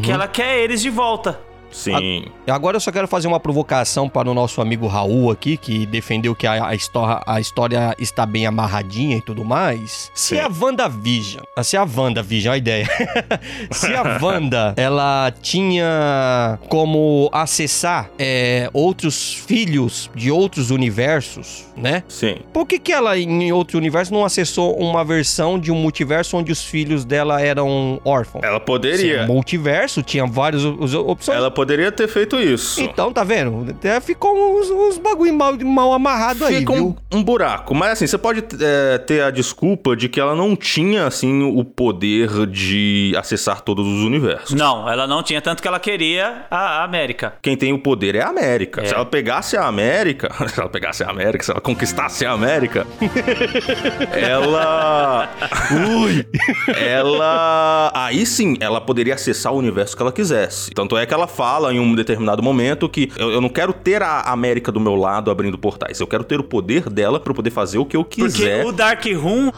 [0.03, 1.48] que ela quer eles de volta.
[1.71, 2.25] Sim.
[2.47, 6.36] Agora eu só quero fazer uma provocação para o nosso amigo Raul aqui, que defendeu
[6.36, 10.12] que a, a, história, a história está bem amarradinha e tudo mais.
[10.13, 10.39] Se Sim.
[10.41, 12.88] a WandaVision, se a WandaVision, a ideia,
[13.71, 22.03] se a Wanda, ela tinha como acessar é, outros filhos de outros universos, né?
[22.08, 22.38] Sim.
[22.53, 26.51] Por que que ela, em outro universo, não acessou uma versão de um multiverso onde
[26.51, 28.43] os filhos dela eram órfãos?
[28.43, 29.17] Ela Se poderia.
[29.21, 31.38] é multiverso, tinha várias op- opções.
[31.38, 32.79] Ela poderia ter feito isso.
[32.79, 33.69] Então, tá vendo?
[33.69, 36.95] Até ficou uns, uns bagulho mal, mal amarrado aí, Fica viu?
[37.13, 37.75] um, um buraco.
[37.75, 41.65] Mas assim, você pode é, ter a desculpa de que ela não tinha, assim, o
[41.65, 44.53] poder de acessar todos os universos.
[44.53, 47.33] Não, ela não tinha tanto que ela queria a a América.
[47.41, 48.81] Quem tem o poder é a América.
[48.81, 48.85] É.
[48.85, 52.87] Se ela pegasse a América, se ela pegasse a América, se ela conquistasse a América,
[54.15, 55.29] ela.
[55.71, 56.25] Ui!
[56.73, 57.91] Ela.
[57.93, 60.71] Aí sim, ela poderia acessar o universo que ela quisesse.
[60.71, 63.73] Tanto é que ela fala fala em um determinado momento que eu, eu não quero
[63.73, 65.99] ter a América do meu lado abrindo portais.
[65.99, 68.57] Eu quero ter o poder dela pra eu poder fazer o que eu quiser.
[68.62, 69.51] Porque o Dark Room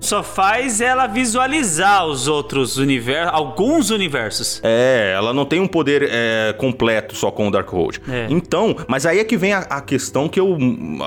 [0.00, 4.60] só faz ela visualizar os outros universos, alguns universos.
[4.62, 8.00] É, ela não tem um poder é, completo só com o Darkhold.
[8.08, 8.26] É.
[8.28, 10.58] Então, mas aí é que vem a, a questão que eu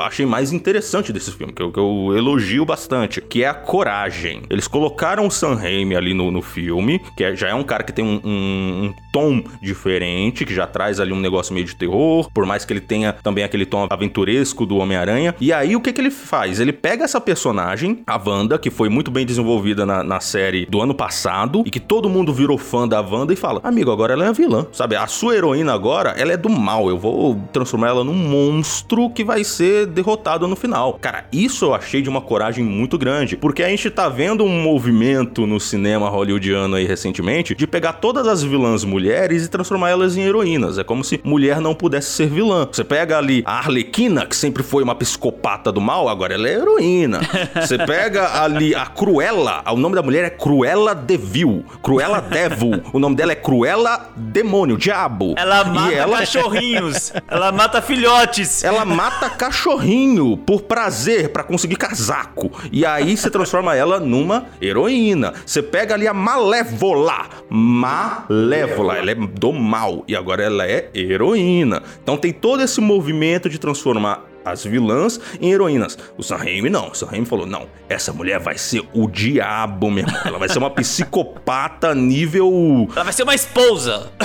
[0.05, 4.41] achei mais interessante desse filme, que eu, que eu elogio bastante, que é a coragem.
[4.49, 7.83] Eles colocaram o Sam Raimi ali no, no filme, que é- já é um cara
[7.83, 11.75] que tem um, um- um tom diferente, que já traz ali um negócio meio de
[11.75, 15.35] terror, por mais que ele tenha também aquele tom aventuresco do Homem-Aranha.
[15.39, 16.59] E aí o que, que ele faz?
[16.59, 20.81] Ele pega essa personagem, a Wanda, que foi muito bem desenvolvida na, na série do
[20.81, 24.25] ano passado, e que todo mundo virou fã da Wanda e fala: Amigo, agora ela
[24.25, 24.65] é a vilã.
[24.71, 26.89] Sabe, a sua heroína agora, ela é do mal.
[26.89, 30.93] Eu vou transformar ela num monstro que vai ser derrotado no final.
[31.01, 34.61] Cara, isso eu achei de uma coragem muito grande, porque a gente tá vendo um
[34.61, 40.12] movimento no cinema hollywoodiano aí recentemente de pegar todas as vilãs mulheres e transformar elas
[40.17, 40.77] em heroínas.
[40.77, 42.67] É como se mulher não pudesse ser vilã.
[42.71, 46.53] Você pega ali a Arlequina, que sempre foi uma psicopata do mal, agora ela é
[46.53, 47.21] heroína.
[47.59, 51.65] Você pega ali a Cruella, o nome da mulher é Cruella Devil.
[51.81, 52.81] Cruella Devil.
[52.91, 55.35] O nome dela é Cruella Demônio, Diabo.
[55.37, 58.63] Ela mata ela cachorrinhos, ela mata filhotes.
[58.63, 62.51] ela mata cachorrinho por prazer, pra conseguir casaco.
[62.71, 65.33] E aí você transforma ela numa heroína.
[65.45, 67.27] Você pega ali a Malévola.
[67.49, 70.02] Malévola, ela é do mal.
[70.07, 71.81] E agora ela é heroína.
[72.01, 75.97] Então tem todo esse movimento de transformar as vilãs em heroínas.
[76.17, 76.89] O Sam Raimi não.
[76.89, 80.21] O Sam Raimi falou: não, essa mulher vai ser o diabo, meu irmão.
[80.25, 82.87] Ela vai ser uma psicopata nível.
[82.95, 84.11] Ela vai ser uma esposa.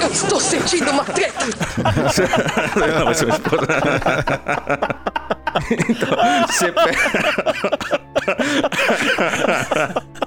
[0.00, 1.46] Eu estou sentindo uma treta.
[2.98, 3.66] Não, vai ser uma esposa.
[5.88, 6.16] Então,
[6.46, 6.98] você pega.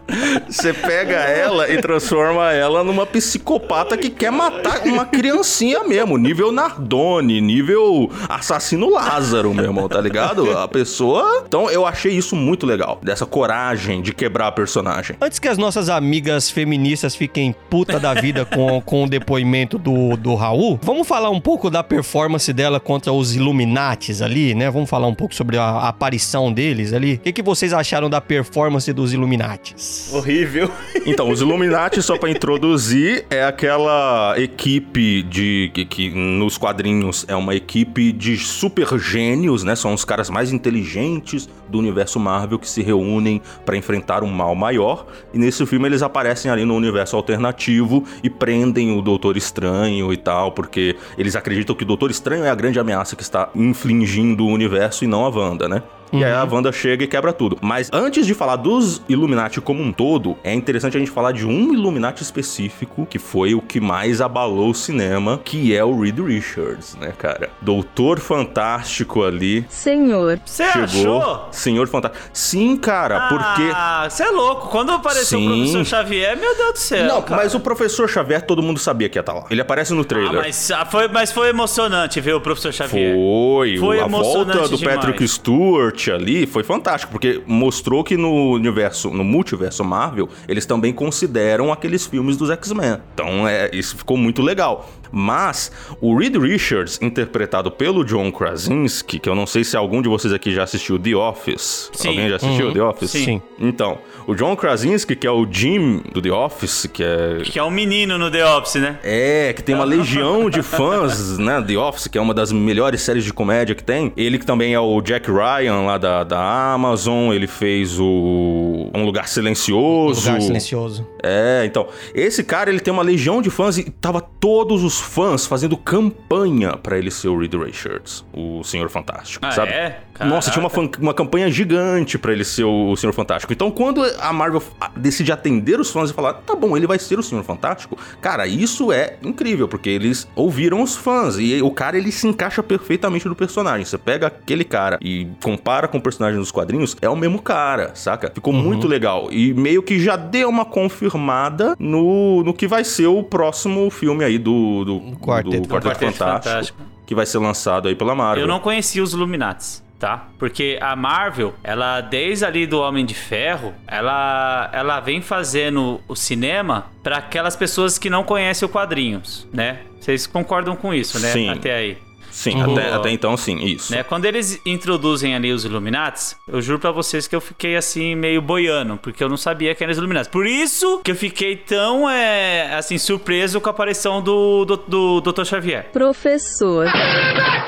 [0.47, 6.51] Você pega ela e transforma ela numa psicopata que quer matar uma criancinha mesmo, nível
[6.51, 10.57] Nardone, nível assassino Lázaro, meu irmão, tá ligado?
[10.57, 11.43] A pessoa.
[11.47, 15.15] Então eu achei isso muito legal, dessa coragem de quebrar a personagem.
[15.21, 20.17] Antes que as nossas amigas feministas fiquem puta da vida com, com o depoimento do,
[20.17, 24.69] do Raul, vamos falar um pouco da performance dela contra os Illuminates ali, né?
[24.69, 27.13] Vamos falar um pouco sobre a, a aparição deles ali.
[27.13, 30.11] O que, que vocês acharam da performance dos Illuminates?
[30.11, 30.71] Horrível.
[31.05, 35.69] Então, os Illuminati, só pra introduzir, é aquela equipe de.
[35.73, 39.75] que, que nos quadrinhos é uma equipe de super gênios, né?
[39.75, 44.53] São os caras mais inteligentes do universo Marvel que se reúnem pra enfrentar um mal
[44.53, 45.05] maior.
[45.33, 50.17] E nesse filme eles aparecem ali no universo alternativo e prendem o Doutor Estranho e
[50.17, 54.45] tal, porque eles acreditam que o Doutor Estranho é a grande ameaça que está infligindo
[54.45, 55.81] o universo e não a Wanda, né?
[56.11, 57.57] E aí a Wanda chega e quebra tudo.
[57.61, 61.45] Mas antes de falar dos Illuminati como um todo, é interessante a gente falar de
[61.45, 66.19] um Illuminati específico, que foi o que mais abalou o cinema, que é o Reed
[66.19, 67.49] Richards, né, cara?
[67.61, 69.65] Doutor Fantástico ali.
[69.69, 70.39] Senhor.
[70.45, 71.21] Você chegou.
[71.21, 71.47] achou?
[71.51, 72.23] Senhor Fantástico.
[72.33, 73.71] Sim, cara, porque.
[73.73, 74.67] Ah, você é louco.
[74.69, 75.45] Quando apareceu Sim.
[75.45, 77.07] o professor Xavier, meu Deus do céu.
[77.07, 77.41] Não, cara.
[77.41, 79.45] mas o professor Xavier todo mundo sabia que ia estar lá.
[79.49, 80.33] Ele aparece no Ah, trailer.
[80.41, 83.15] mas, ah, foi, mas foi emocionante ver o professor Xavier.
[83.15, 84.95] Foi, Foi a volta emocionante do demais.
[84.97, 90.93] Patrick Stewart ali foi fantástico, porque mostrou que no universo, no multiverso Marvel, eles também
[90.93, 92.99] consideram aqueles filmes dos X-Men.
[93.13, 94.89] Então, é, isso ficou muito legal.
[95.11, 100.09] Mas o Reed Richards, interpretado pelo John Krasinski, que eu não sei se algum de
[100.09, 101.89] vocês aqui já assistiu The Office.
[101.93, 102.07] Sim.
[102.09, 102.73] Alguém já assistiu Uhum.
[102.73, 103.11] The Office?
[103.11, 103.41] Sim.
[103.59, 103.97] Então,
[104.27, 107.69] o John Krasinski, que é o Jim do The Office, que é Que é um
[107.71, 108.99] menino no The Office, né?
[109.03, 111.61] é, que tem uma legião de fãs, né?
[111.61, 114.13] The Office, que é uma das melhores séries de comédia que tem.
[114.15, 117.33] Ele que também é o Jack Ryan lá da, da Amazon.
[117.33, 120.27] Ele fez o Um Lugar Silencioso.
[120.29, 121.07] Lugar silencioso.
[121.23, 125.45] É, então, esse cara, ele tem uma legião de fãs e tava todos os fãs
[125.45, 129.71] fazendo campanha pra ele ser o Reed Richards, o Senhor Fantástico, Ah, sabe?
[129.71, 129.99] é?
[130.25, 133.51] Nossa, tinha uma, fan- uma campanha gigante pra ele ser o, o Senhor Fantástico.
[133.53, 134.61] Então, quando a Marvel
[134.95, 138.45] decide atender os fãs e falar, tá bom, ele vai ser o Senhor Fantástico, cara,
[138.47, 143.27] isso é incrível, porque eles ouviram os fãs e o cara, ele se encaixa perfeitamente
[143.27, 143.85] no personagem.
[143.85, 147.91] Você pega aquele cara e compara com o personagem dos quadrinhos, é o mesmo cara,
[147.95, 148.31] saca?
[148.33, 149.27] Ficou muito legal.
[149.31, 154.23] E meio que já deu uma confirmada no, no que vai ser o próximo filme
[154.23, 155.61] aí do, do, Quarteto.
[155.61, 156.77] do Quarteto, Quarteto Fantástico, Fantástico.
[157.05, 158.43] que vai ser lançado aí pela Marvel.
[158.43, 160.27] Eu não conhecia os Illuminates, tá?
[160.39, 166.15] Porque a Marvel, ela desde ali do Homem de Ferro, ela ela vem fazendo o
[166.15, 169.81] cinema pra aquelas pessoas que não conhecem o quadrinhos, né?
[169.99, 171.29] Vocês concordam com isso, né?
[171.29, 171.49] Sim.
[171.49, 171.97] Até aí.
[172.31, 173.91] Sim, até, até então sim, isso.
[173.91, 174.03] Né?
[174.03, 178.41] Quando eles introduzem ali os Illuminates, eu juro pra vocês que eu fiquei assim meio
[178.41, 180.29] boiando, porque eu não sabia que eram os Illuminates.
[180.29, 185.21] Por isso que eu fiquei tão é, assim surpreso com a aparição do, do, do
[185.21, 185.43] Dr.
[185.43, 185.89] Xavier.
[185.91, 186.87] Professor.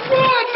[0.07, 0.53] Puta!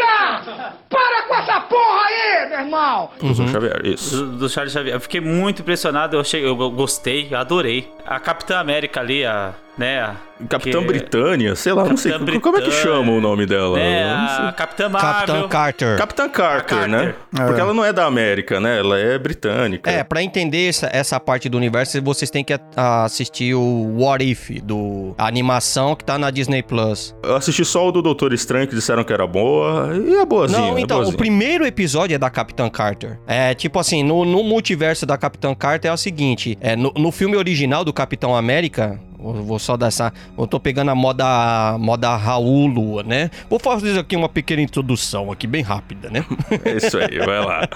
[0.88, 3.10] Para com essa porra aí, meu irmão!
[3.18, 4.16] Professor Xavier, isso.
[4.16, 4.94] Do, do Charles Xavier.
[4.96, 7.90] Eu fiquei muito impressionado, eu, achei, eu gostei, eu adorei.
[8.06, 10.16] A Capitã América ali, a, né,
[10.48, 12.12] Capitã que- Britânia, sei lá, não sei.
[12.12, 12.94] Capitã Como é que Britânia.
[12.96, 13.76] chama o nome dela?
[13.76, 14.44] né, Eu não sei.
[14.46, 15.10] a Capitã Marvel.
[15.12, 15.98] Capitão Carter.
[15.98, 16.88] Capitã Carter, Carter.
[16.88, 17.14] né?
[17.30, 18.78] Porque ela não é da América, né?
[18.78, 19.90] Ela é britânica.
[19.90, 24.50] É, pra entender essa, essa parte do universo, vocês têm que assistir o What If,
[24.62, 27.14] do, a animação que tá na Disney Plus.
[27.22, 29.90] Eu assisti só o do Doutor Estranho, que disseram que era boa.
[29.96, 30.60] E é boazinha.
[30.60, 31.18] Não, é então, o boazinha.
[31.18, 33.18] primeiro episódio é da Capitã Carter.
[33.26, 37.10] É, tipo assim, no, no multiverso da Capitã Carter é o seguinte: é, no, no
[37.10, 39.00] filme original do Capitão América.
[39.18, 40.12] Vou vou só dar essa.
[40.36, 43.30] Eu tô pegando a moda, moda Raul Lua, né?
[43.50, 46.24] Vou fazer aqui uma pequena introdução, aqui, bem rápida, né?
[46.64, 47.68] É isso aí, vai lá.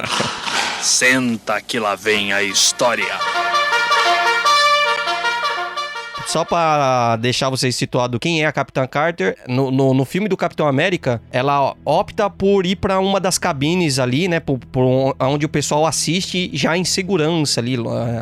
[0.82, 3.06] Senta que lá vem a história.
[6.32, 10.36] Só pra deixar vocês situados quem é a Capitã Carter, no, no, no filme do
[10.36, 14.38] Capitão América, ela opta por ir pra uma das cabines ali, né?
[14.38, 17.76] Por, por onde o pessoal assiste já em segurança ali,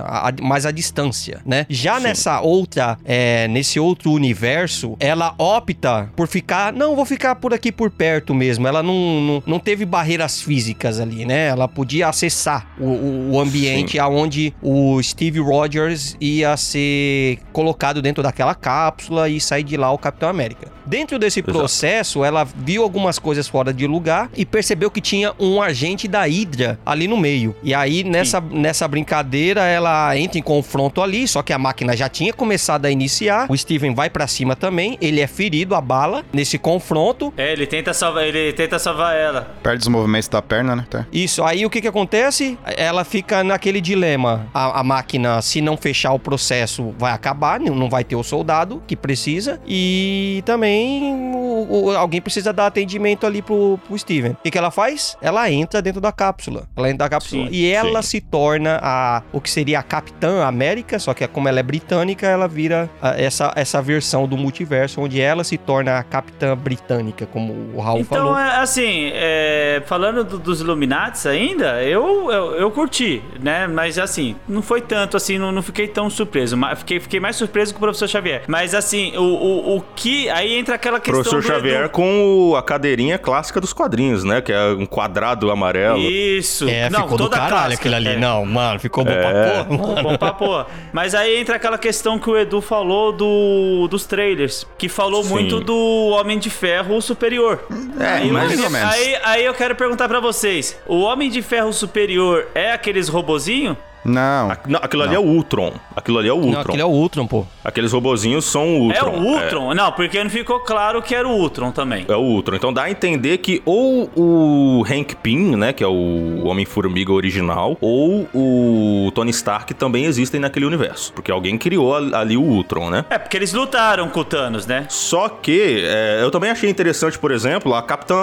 [0.05, 1.67] a- a- mais à distância, né?
[1.69, 7.53] Já nessa outra, é, nesse outro universo, ela opta por ficar, não, vou ficar por
[7.53, 8.67] aqui por perto mesmo.
[8.67, 11.49] Ela não, não, não teve barreiras físicas ali, né?
[11.49, 18.22] Ela podia acessar o, o- o ambiente aonde o Steve Rogers ia ser colocado dentro
[18.22, 20.70] daquela cápsula e sair de lá o Capitão América.
[20.86, 25.61] Dentro desse processo, ela viu algumas coisas fora de lugar e percebeu que tinha um
[25.61, 27.55] agente da Hydra ali no meio.
[27.62, 32.09] E aí, nessa, nessa brincadeira, ela entra em confronto ali, só que a máquina já
[32.09, 33.46] tinha começado a iniciar.
[33.51, 37.32] O Steven vai pra cima também, ele é ferido a bala nesse confronto.
[37.36, 39.55] É, ele tenta salvar, ele tenta salvar ela.
[39.62, 40.86] Perde os movimentos da perna, né?
[40.88, 41.07] Tá.
[41.12, 42.59] Isso, aí o que que acontece?
[42.64, 44.46] Ela fica naquele dilema.
[44.55, 48.82] A, a máquina, se não fechar o processo, vai acabar, não vai ter o soldado
[48.86, 49.61] que precisa.
[49.66, 51.32] E também
[51.69, 54.33] o- alguém precisa dar atendimento ali pro, pro Steven.
[54.33, 55.16] O que, que ela faz?
[55.21, 56.64] Ela entra dentro da cápsula.
[56.77, 57.45] Ela entra da cápsula.
[57.47, 58.09] Sim, e ela sim.
[58.09, 62.27] se torna a, o que seria a Capitã América, só que como ela é britânica,
[62.27, 67.27] ela vira a- essa, essa versão do multiverso, onde ela se torna a Capitã Britânica,
[67.27, 68.39] como o Raul Então, falou.
[68.39, 73.66] é, assim, é, falando do- dos Illuminates ainda, eu, eu, eu curti, né?
[73.66, 76.57] Mas assim, não foi tanto assim, não, não fiquei tão surpreso.
[76.57, 78.43] Mas fiquei, fiquei mais surpreso com o professor Xavier.
[78.47, 80.29] Mas assim, o, o, o que.
[80.31, 81.23] Aí entra aquela questão.
[81.23, 84.41] Professor do Xavier com o- a cadeirinha clássica dos quadrinhos, né?
[84.41, 85.99] Que é um quadrado amarelo.
[85.99, 86.69] Isso.
[86.69, 88.09] É, não, ficou do toda caralho clássica, aquilo ali.
[88.09, 88.17] é.
[88.17, 89.65] Não, mano, ficou bom pra É.
[89.65, 90.03] porra.
[90.03, 90.67] Bom pra porra.
[90.93, 94.67] Mas aí entra aquela questão que o Edu falou do, dos trailers.
[94.79, 95.31] Que falou Sim.
[95.31, 97.65] muito do Homem de Ferro Superior.
[97.99, 98.93] É, Aí, mais eu- ou menos.
[98.95, 103.77] aí, aí eu quero perguntar pra vocês: o Homem de Ferro Superior é aqueles robozinho?
[104.05, 104.51] Não.
[104.51, 105.72] A- não, aquilo ali é o Ultron.
[105.94, 106.53] Aquilo ali é o Ultron.
[106.53, 107.46] Não, aquele é o Ultron, pô.
[107.64, 108.99] Aqueles robozinhos são o Ultron.
[108.99, 109.74] É o Ultron?
[109.74, 112.05] Não, porque não ficou claro que era o Ultron também.
[112.09, 112.57] É o Ultron.
[112.57, 117.76] Então dá a entender que ou o Hank Pym, né, que é o Homem-Formiga original,
[117.80, 121.12] ou o Tony Stark também existem naquele universo.
[121.12, 123.05] Porque alguém criou al- ali o Ultron, né?
[123.11, 124.86] É, porque eles lutaram com o Thanos, né?
[124.88, 128.16] Só que é, eu também achei interessante, por exemplo, a Capitã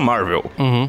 [0.00, 0.44] Marvel.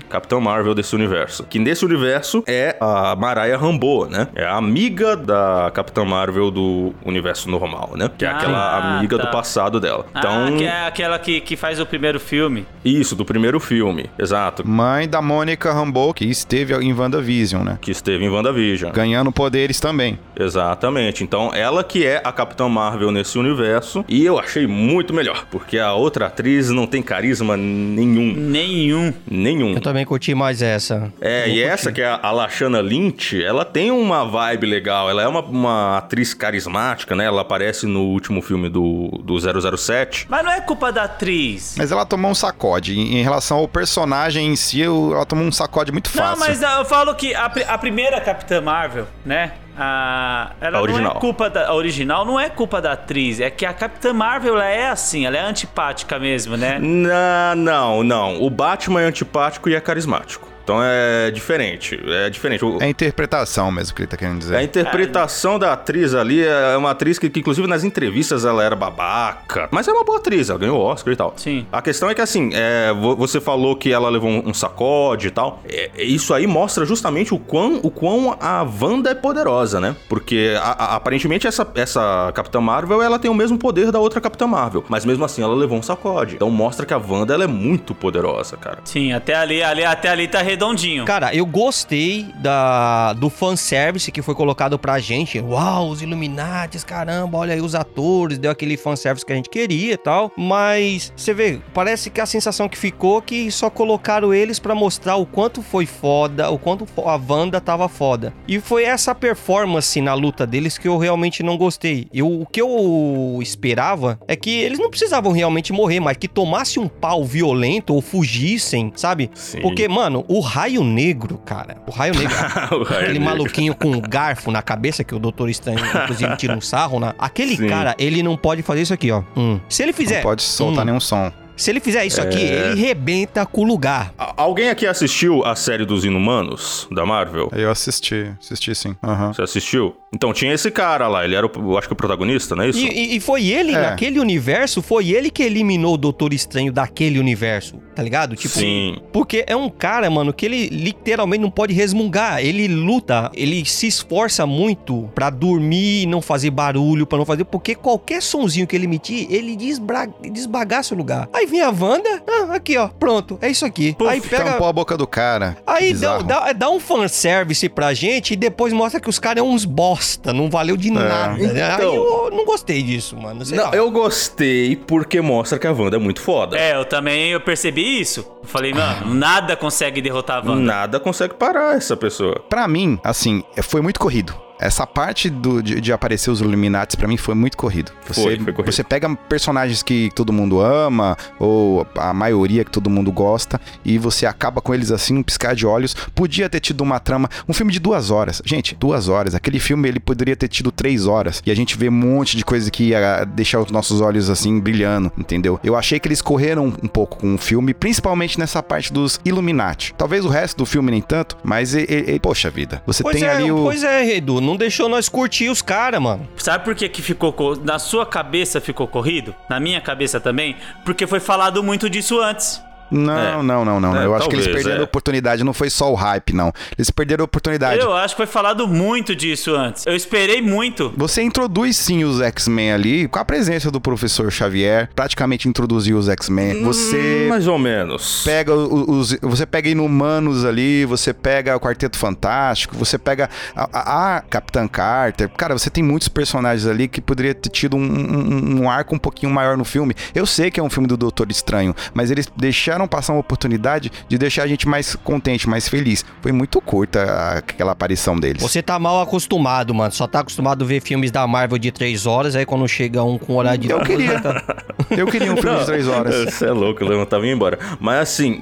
[0.10, 1.44] Capitã Marvel desse universo.
[1.50, 4.19] Que nesse universo é a Mariah Rambeau, né?
[4.36, 8.10] É a amiga da Capitã Marvel do universo normal, né?
[8.18, 9.26] Que é Ah, aquela amiga tá.
[9.26, 10.06] do passado dela.
[10.16, 12.66] Então, Ah, que é aquela que, que faz o primeiro filme.
[12.84, 14.10] isso, do primeiro filme.
[14.18, 14.68] Exato.
[14.68, 17.78] Mãe da Mônica Rambeau, que esteve em WandaVision, né?
[17.82, 18.92] Que esteve em WandaVision.
[18.92, 20.20] Ganhando poderes também.
[20.38, 21.24] Exatamente.
[21.24, 24.04] Então, ela que é a Capitã Marvel nesse universo.
[24.08, 25.46] E eu achei muito melhor.
[25.52, 28.34] Porque a outra atriz não tem carisma nenhum.
[28.36, 29.14] Nenhum.
[29.30, 29.74] Nenhum.
[29.74, 31.12] Eu também curti mais essa.
[31.22, 35.10] É, e essa que é a Lashana Lynch, ela tem uma vibe legal.
[35.10, 37.26] Ela é uma, uma atriz carismática, né?
[37.26, 39.38] Ela aparece no último filme do, do
[39.78, 40.26] 007.
[40.30, 41.76] Mas não é culpa da atriz.
[41.78, 42.98] Mas ela tomou um sacode.
[43.00, 46.40] Em relação ao personagem em si, ela tomou um sacode muito fácil.
[46.40, 49.54] Não, mas eu falo que a, a primeira Capitã Marvel, né?
[49.78, 51.16] A, ela A não original.
[51.16, 54.56] é culpa da a original, não é culpa da atriz, é que a Capitã Marvel
[54.56, 56.78] ela é assim, ela é antipática mesmo, né?
[56.80, 58.42] Não, não, não.
[58.42, 60.49] O Batman é antipático e é carismático.
[60.70, 62.00] Então é diferente.
[62.06, 62.64] É diferente.
[62.64, 64.56] O- É a interpretação mesmo que ele tá querendo dizer.
[64.56, 68.76] a interpretação da atriz ali é uma atriz que, que, inclusive, nas entrevistas ela era
[68.76, 69.68] babaca.
[69.72, 71.34] Mas é uma boa atriz, ela ganhou Oscar e tal.
[71.38, 71.66] Sim.
[71.72, 75.30] A questão é que, assim, é, vo- você falou que ela levou um, um sacode
[75.30, 75.64] e tal.
[75.68, 79.96] É, isso aí mostra justamente o quão, o quão a Wanda é poderosa, né?
[80.08, 84.22] Porque, a- a- aparentemente, essa, essa Capitã Marvel, ela tem o mesmo poder da outra
[84.22, 84.86] Capitã Marvel.
[84.88, 86.36] Mas, mesmo assim, ela levou um sacode.
[86.36, 88.78] Então, mostra que a Wanda, ela é muito poderosa, cara.
[88.84, 91.06] Sim, até ali, ali, até ali tá redondinho.
[91.06, 95.40] Cara, eu gostei da, do fanservice que foi colocado pra gente.
[95.40, 99.94] Uau, os Illuminates, caramba, olha aí os atores, deu aquele fanservice que a gente queria
[99.94, 100.32] e tal.
[100.38, 104.76] Mas, você vê, parece que a sensação que ficou é que só colocaram eles pra
[104.76, 108.34] mostrar o quanto foi foda, o quanto a Wanda tava foda.
[108.48, 112.08] E foi essa performance na luta deles que eu realmente não gostei.
[112.14, 116.80] Eu, o que eu esperava é que eles não precisavam realmente morrer, mas que tomasse
[116.80, 119.32] um pau violento ou fugissem, sabe?
[119.34, 119.62] Sim.
[119.62, 122.36] Porque, mano, o Raio Negro, cara, o Raio Negro,
[122.76, 123.26] O Raio aquele Negro.
[123.26, 127.14] maluquinho com um garfo na cabeça que o Doutor Estranho, inclusive, tira um sarro, né?
[127.20, 127.68] Aquele Sim.
[127.68, 129.24] cara, ele não pode fazer isso aqui, ó.
[129.38, 129.60] Hum.
[129.70, 130.16] Se ele fizer.
[130.18, 131.32] Não pode soltar hum, nenhum som.
[131.56, 132.72] Se ele fizer isso aqui, É.
[132.72, 134.14] ele rebenta com o lugar.
[134.18, 137.50] Alguém aqui assistiu a série dos Inumanos, da Marvel?
[137.52, 138.96] Eu assisti, assisti sim.
[139.04, 139.34] Aham.
[139.34, 139.94] Você assistiu?
[140.14, 142.70] Então tinha esse cara lá, ele era, o, eu acho que o protagonista, não é
[142.70, 142.80] isso?
[142.80, 143.82] E, e- foi ele, É.
[143.82, 148.36] naquele universo, foi ele que eliminou o Doutor Estranho daquele universo, tá ligado?
[148.36, 148.98] Tipo, Sim.
[149.14, 152.40] Porque é um cara, mano, que ele literalmente não pode resmungar.
[152.44, 157.44] Ele luta, ele se esforça muito pra dormir, não fazer barulho, pra não fazer.
[157.46, 160.08] Porque qualquer sonzinho que ele emitir, ele desbra...
[160.32, 161.30] desbagaça o lugar.
[161.32, 163.96] Aí vem a Wanda, ah, aqui ó, pronto, é isso aqui.
[164.08, 164.44] aí pega.
[164.54, 165.58] Tampou a boca do cara.
[165.68, 169.46] Aí dá, dá, dá um fanservice pra gente e depois mostra que os caras é
[169.46, 169.99] uns bosta,
[170.34, 171.34] não valeu de nada.
[171.36, 171.64] né?
[171.64, 173.46] Aí Então- eu não gostei disso, mano.
[173.46, 173.76] sei Não, lá.
[173.76, 176.58] eu gostei porque mostra que a Wanda é muito foda.
[176.58, 178.20] É, eu também eu percebi isso.
[178.42, 180.62] Eu falei, mano, nada consegue derrotar a Wanda.
[180.62, 182.42] Nada consegue parar essa pessoa.
[182.50, 184.34] Pra mim, assim, foi muito corrido.
[184.60, 187.92] Essa parte do- de, de aparecer os Illuminates, pra mim, foi muito corrido.
[188.08, 188.72] Você, Foi, foi corrido.
[188.74, 193.98] você pega personagens que todo mundo ama, ou a maioria que todo mundo gosta, e
[193.98, 195.94] você acaba com eles assim, um piscar de olhos.
[196.14, 197.30] Podia ter tido uma trama.
[197.48, 198.42] Um filme de duas horas.
[198.46, 199.34] Gente, duas horas.
[199.36, 201.42] Aquele filme ele poderia ter tido três horas.
[201.46, 204.60] E a gente vê um monte de coisa que ia deixar os nossos olhos assim
[204.60, 205.60] brilhando, entendeu?
[205.64, 209.94] Eu achei que eles correram um pouco com o filme, principalmente nessa parte dos Illuminati.
[209.98, 211.74] Talvez o resto do filme nem tanto, mas,
[212.22, 213.64] poxa vida, você Pois tem é, ali o.
[213.64, 216.28] pois é, Edu, não deixou nós curtir os caras, mano.
[216.38, 217.32] Sabe por que, que ficou.
[217.32, 219.36] co- Na sua cabeça ficou corrido?
[219.50, 220.56] Na minha cabeça também?
[220.84, 222.62] Porque foi falado muito disso antes.
[222.92, 223.44] Não, É.
[223.44, 223.96] não, não, não.
[224.02, 224.86] É, eu acho que eles talvez, perderam é.
[224.86, 226.52] a oportunidade, não foi só o hype, não.
[226.78, 227.80] Eles perderam a oportunidade.
[227.82, 229.86] Eu acho que foi falado muito disso antes.
[229.86, 230.94] Eu esperei muito.
[230.98, 236.10] Você introduz sim os X-Men ali, com a presença do professor Xavier, praticamente introduziu os
[236.10, 236.64] X-Men.
[236.64, 238.24] Você Mais ou menos.
[238.24, 244.18] pega os, você pega Inumanos ali, você pega o Quarteto Fantástico, você pega a, a-
[244.18, 245.30] a Capitã Carter.
[245.30, 249.00] Cara, você tem muitos personagens ali que poderia ter tido um, um- um arco um
[249.00, 249.94] pouquinho maior no filme.
[250.14, 253.92] Eu sei que é um filme do Doutor Estranho, mas eles deixaram passar uma oportunidade
[254.08, 256.04] de deixar a gente mais contente, mais feliz.
[256.22, 257.04] Foi muito curta
[257.38, 258.42] aquela aparição deles.
[258.42, 259.92] Você tá mal acostumado, mano.
[259.92, 263.18] Só tá acostumado a ver filmes da Marvel de três horas, aí quando chega um
[263.18, 264.20] com horário de Eu queria.
[264.20, 264.44] tá-
[264.92, 266.16] Eu queria um filme de três horas.
[266.34, 267.58] Você é louco, eu levantava e embora.
[267.80, 268.42] Mas assim,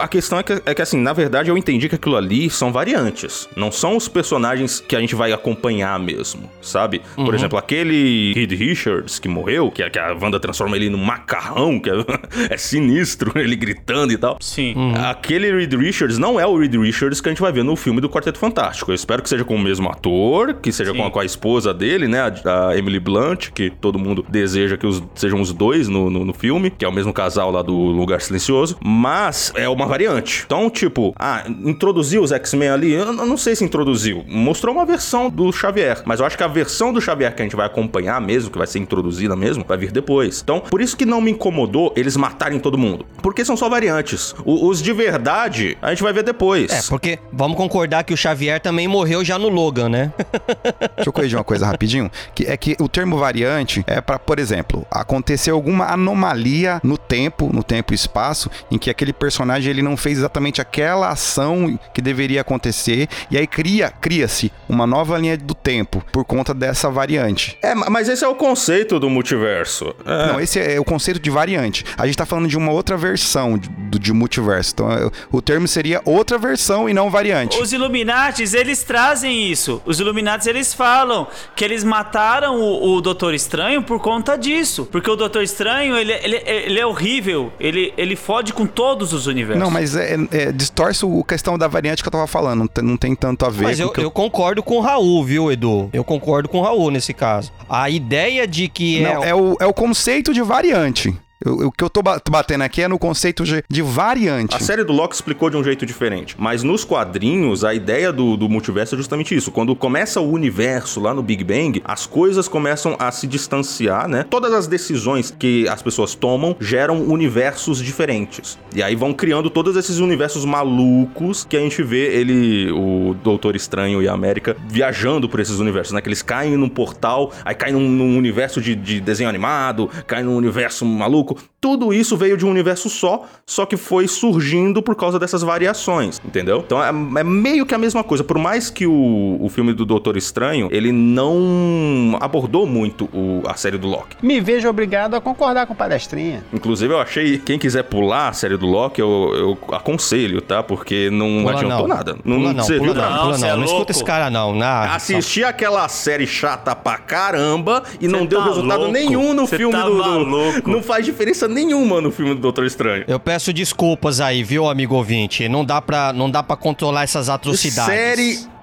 [0.00, 2.72] a questão é que, é que, assim, na verdade eu entendi que aquilo ali são
[2.72, 3.48] variantes.
[3.56, 7.00] Não são os personagens que a gente vai acompanhar mesmo, sabe?
[7.14, 11.02] Por exemplo, aquele Reed Richards que morreu, que, a- que a Wanda transforma ele num
[11.02, 11.94] macarrão, que é,
[12.50, 14.36] é sinistro, ele gritando e tal.
[14.40, 14.74] Sim.
[15.08, 18.00] Aquele Reed Richards não é o Reed Richards que a gente vai ver no filme
[18.00, 18.90] do Quarteto Fantástico.
[18.90, 21.72] Eu espero que seja com o mesmo ator, que seja com a, com a esposa
[21.72, 22.20] dele, né?
[22.44, 26.24] A, a Emily Blunt, que todo mundo deseja que os- sejam os dois no, no,
[26.24, 28.76] no filme, que é o mesmo casal lá do Lugar Silencioso.
[28.84, 30.42] Mas é uma variante.
[30.46, 32.92] Então, tipo, ah, introduziu os X-Men ali?
[32.92, 34.24] Eu, eu não sei se introduziu.
[34.28, 36.02] Mostrou uma versão do Xavier.
[36.04, 38.58] Mas eu acho que a versão do Xavier que a gente vai acompanhar mesmo, que
[38.58, 40.40] vai ser introduzida mesmo, vai vir depois.
[40.42, 43.04] Então, por isso que não me incomodou eles matarem todo mundo.
[43.22, 44.34] Porque são só variantes.
[44.44, 46.70] O- os de verdade, a gente vai ver depois.
[46.70, 50.12] É, porque vamos concordar que o Xavier também morreu já no Logan, né?
[50.96, 54.38] Deixa eu corrigir uma coisa rapidinho, que é que o termo variante é para, por
[54.38, 59.82] exemplo, acontecer alguma anomalia no tempo, no tempo e espaço, em que aquele personagem ele
[59.82, 65.36] não fez exatamente aquela ação que deveria acontecer, e aí cria, cria-se uma nova linha
[65.36, 67.58] do tempo por conta dessa variante.
[67.62, 69.94] É, mas esse é o conceito do multiverso.
[70.04, 70.26] É.
[70.32, 71.84] Não, esse é o conceito de variante.
[71.96, 74.72] A gente tá falando de uma outra versão chamam de, de multiverso.
[74.74, 77.60] Então é, o termo seria outra versão e não variante.
[77.60, 79.82] Os Illuminates, eles trazem isso.
[79.84, 84.86] Os Illuminates, eles falam que eles mataram o, o Doutor Estranho por conta disso.
[84.90, 87.52] Porque o Doutor Estranho, ele, ele, ele é horrível.
[87.58, 89.62] Ele, ele fode com todos os universos.
[89.62, 92.60] Não, mas é, é, distorce a questão da variante que eu tava falando.
[92.60, 94.76] Não tem, não tem tanto a ver Mas eu, com o que eu concordo com
[94.76, 95.90] o Raul, viu, Edu?
[95.92, 97.52] Eu concordo com o Raul nesse caso.
[97.68, 101.14] A ideia de que Não, é, é, o, é o conceito de variante.
[101.46, 104.56] O que eu tô ba- batendo aqui é no conceito de, de variante.
[104.56, 106.34] A série do Loki explicou de um jeito diferente.
[106.38, 109.52] Mas nos quadrinhos, a ideia do, do multiverso é justamente isso.
[109.52, 114.24] Quando começa o universo lá no Big Bang, as coisas começam a se distanciar, né?
[114.28, 118.58] Todas as decisões que as pessoas tomam geram universos diferentes.
[118.74, 123.54] E aí vão criando todos esses universos malucos que a gente vê ele, o Doutor
[123.54, 126.00] Estranho e a América, viajando por esses universos, né?
[126.00, 130.24] Que eles caem num portal, aí caem num, num universo de, de desenho animado, caem
[130.24, 131.27] num universo maluco.
[131.28, 135.42] руку Tudo isso veio de um universo só, só que foi surgindo por causa dessas
[135.42, 136.62] variações, entendeu?
[136.64, 138.22] Então é, é meio que a mesma coisa.
[138.22, 143.54] Por mais que o, o filme do Doutor Estranho, ele não abordou muito o- a
[143.54, 144.16] série do Loki.
[144.22, 146.44] Me vejo obrigado a concordar com o palestrinha.
[146.52, 150.62] Inclusive, eu achei, quem quiser pular a série do Loki, eu, eu aconselho, tá?
[150.62, 151.96] Porque não Pula adiantou não.
[151.96, 152.14] nada.
[152.14, 153.48] Pula não, serviu pula pra não, pula Não, cê não.
[153.52, 153.90] é Não escuta louco.
[153.92, 154.54] esse cara não.
[154.54, 158.92] Na, Assisti aquela série chata pra caramba e não deu tá resultado louco?
[158.92, 160.70] nenhum no Cê filme tá do, do-?
[160.70, 163.04] Não faz diferença nenhuma no filme do Doutor Estranho.
[163.08, 165.48] Eu peço desculpas aí, viu, amigo ouvinte?
[165.48, 167.94] Não dá pra, não dá pra controlar essas atrocidades.
[167.94, 168.57] Série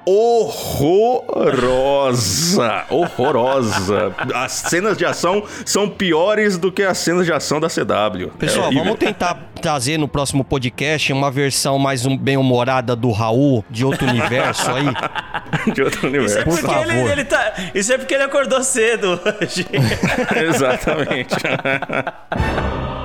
[1.46, 2.86] horrorosa.
[2.90, 4.14] Horrorosa.
[4.34, 8.30] As cenas de ação são piores do que as cenas de ação da CW.
[8.38, 13.66] Pessoal, É vamos tentar trazer no próximo podcast uma versão mais um, bem-humorada do Raul,
[13.70, 14.86] de outro universo aí.
[15.74, 16.44] de outro Isso é universo.
[16.44, 17.12] Por porque ele, favor.
[17.12, 17.54] ele tá.
[17.74, 19.66] Isso é porque ele acordou cedo hoje.
[20.48, 21.36] Exatamente.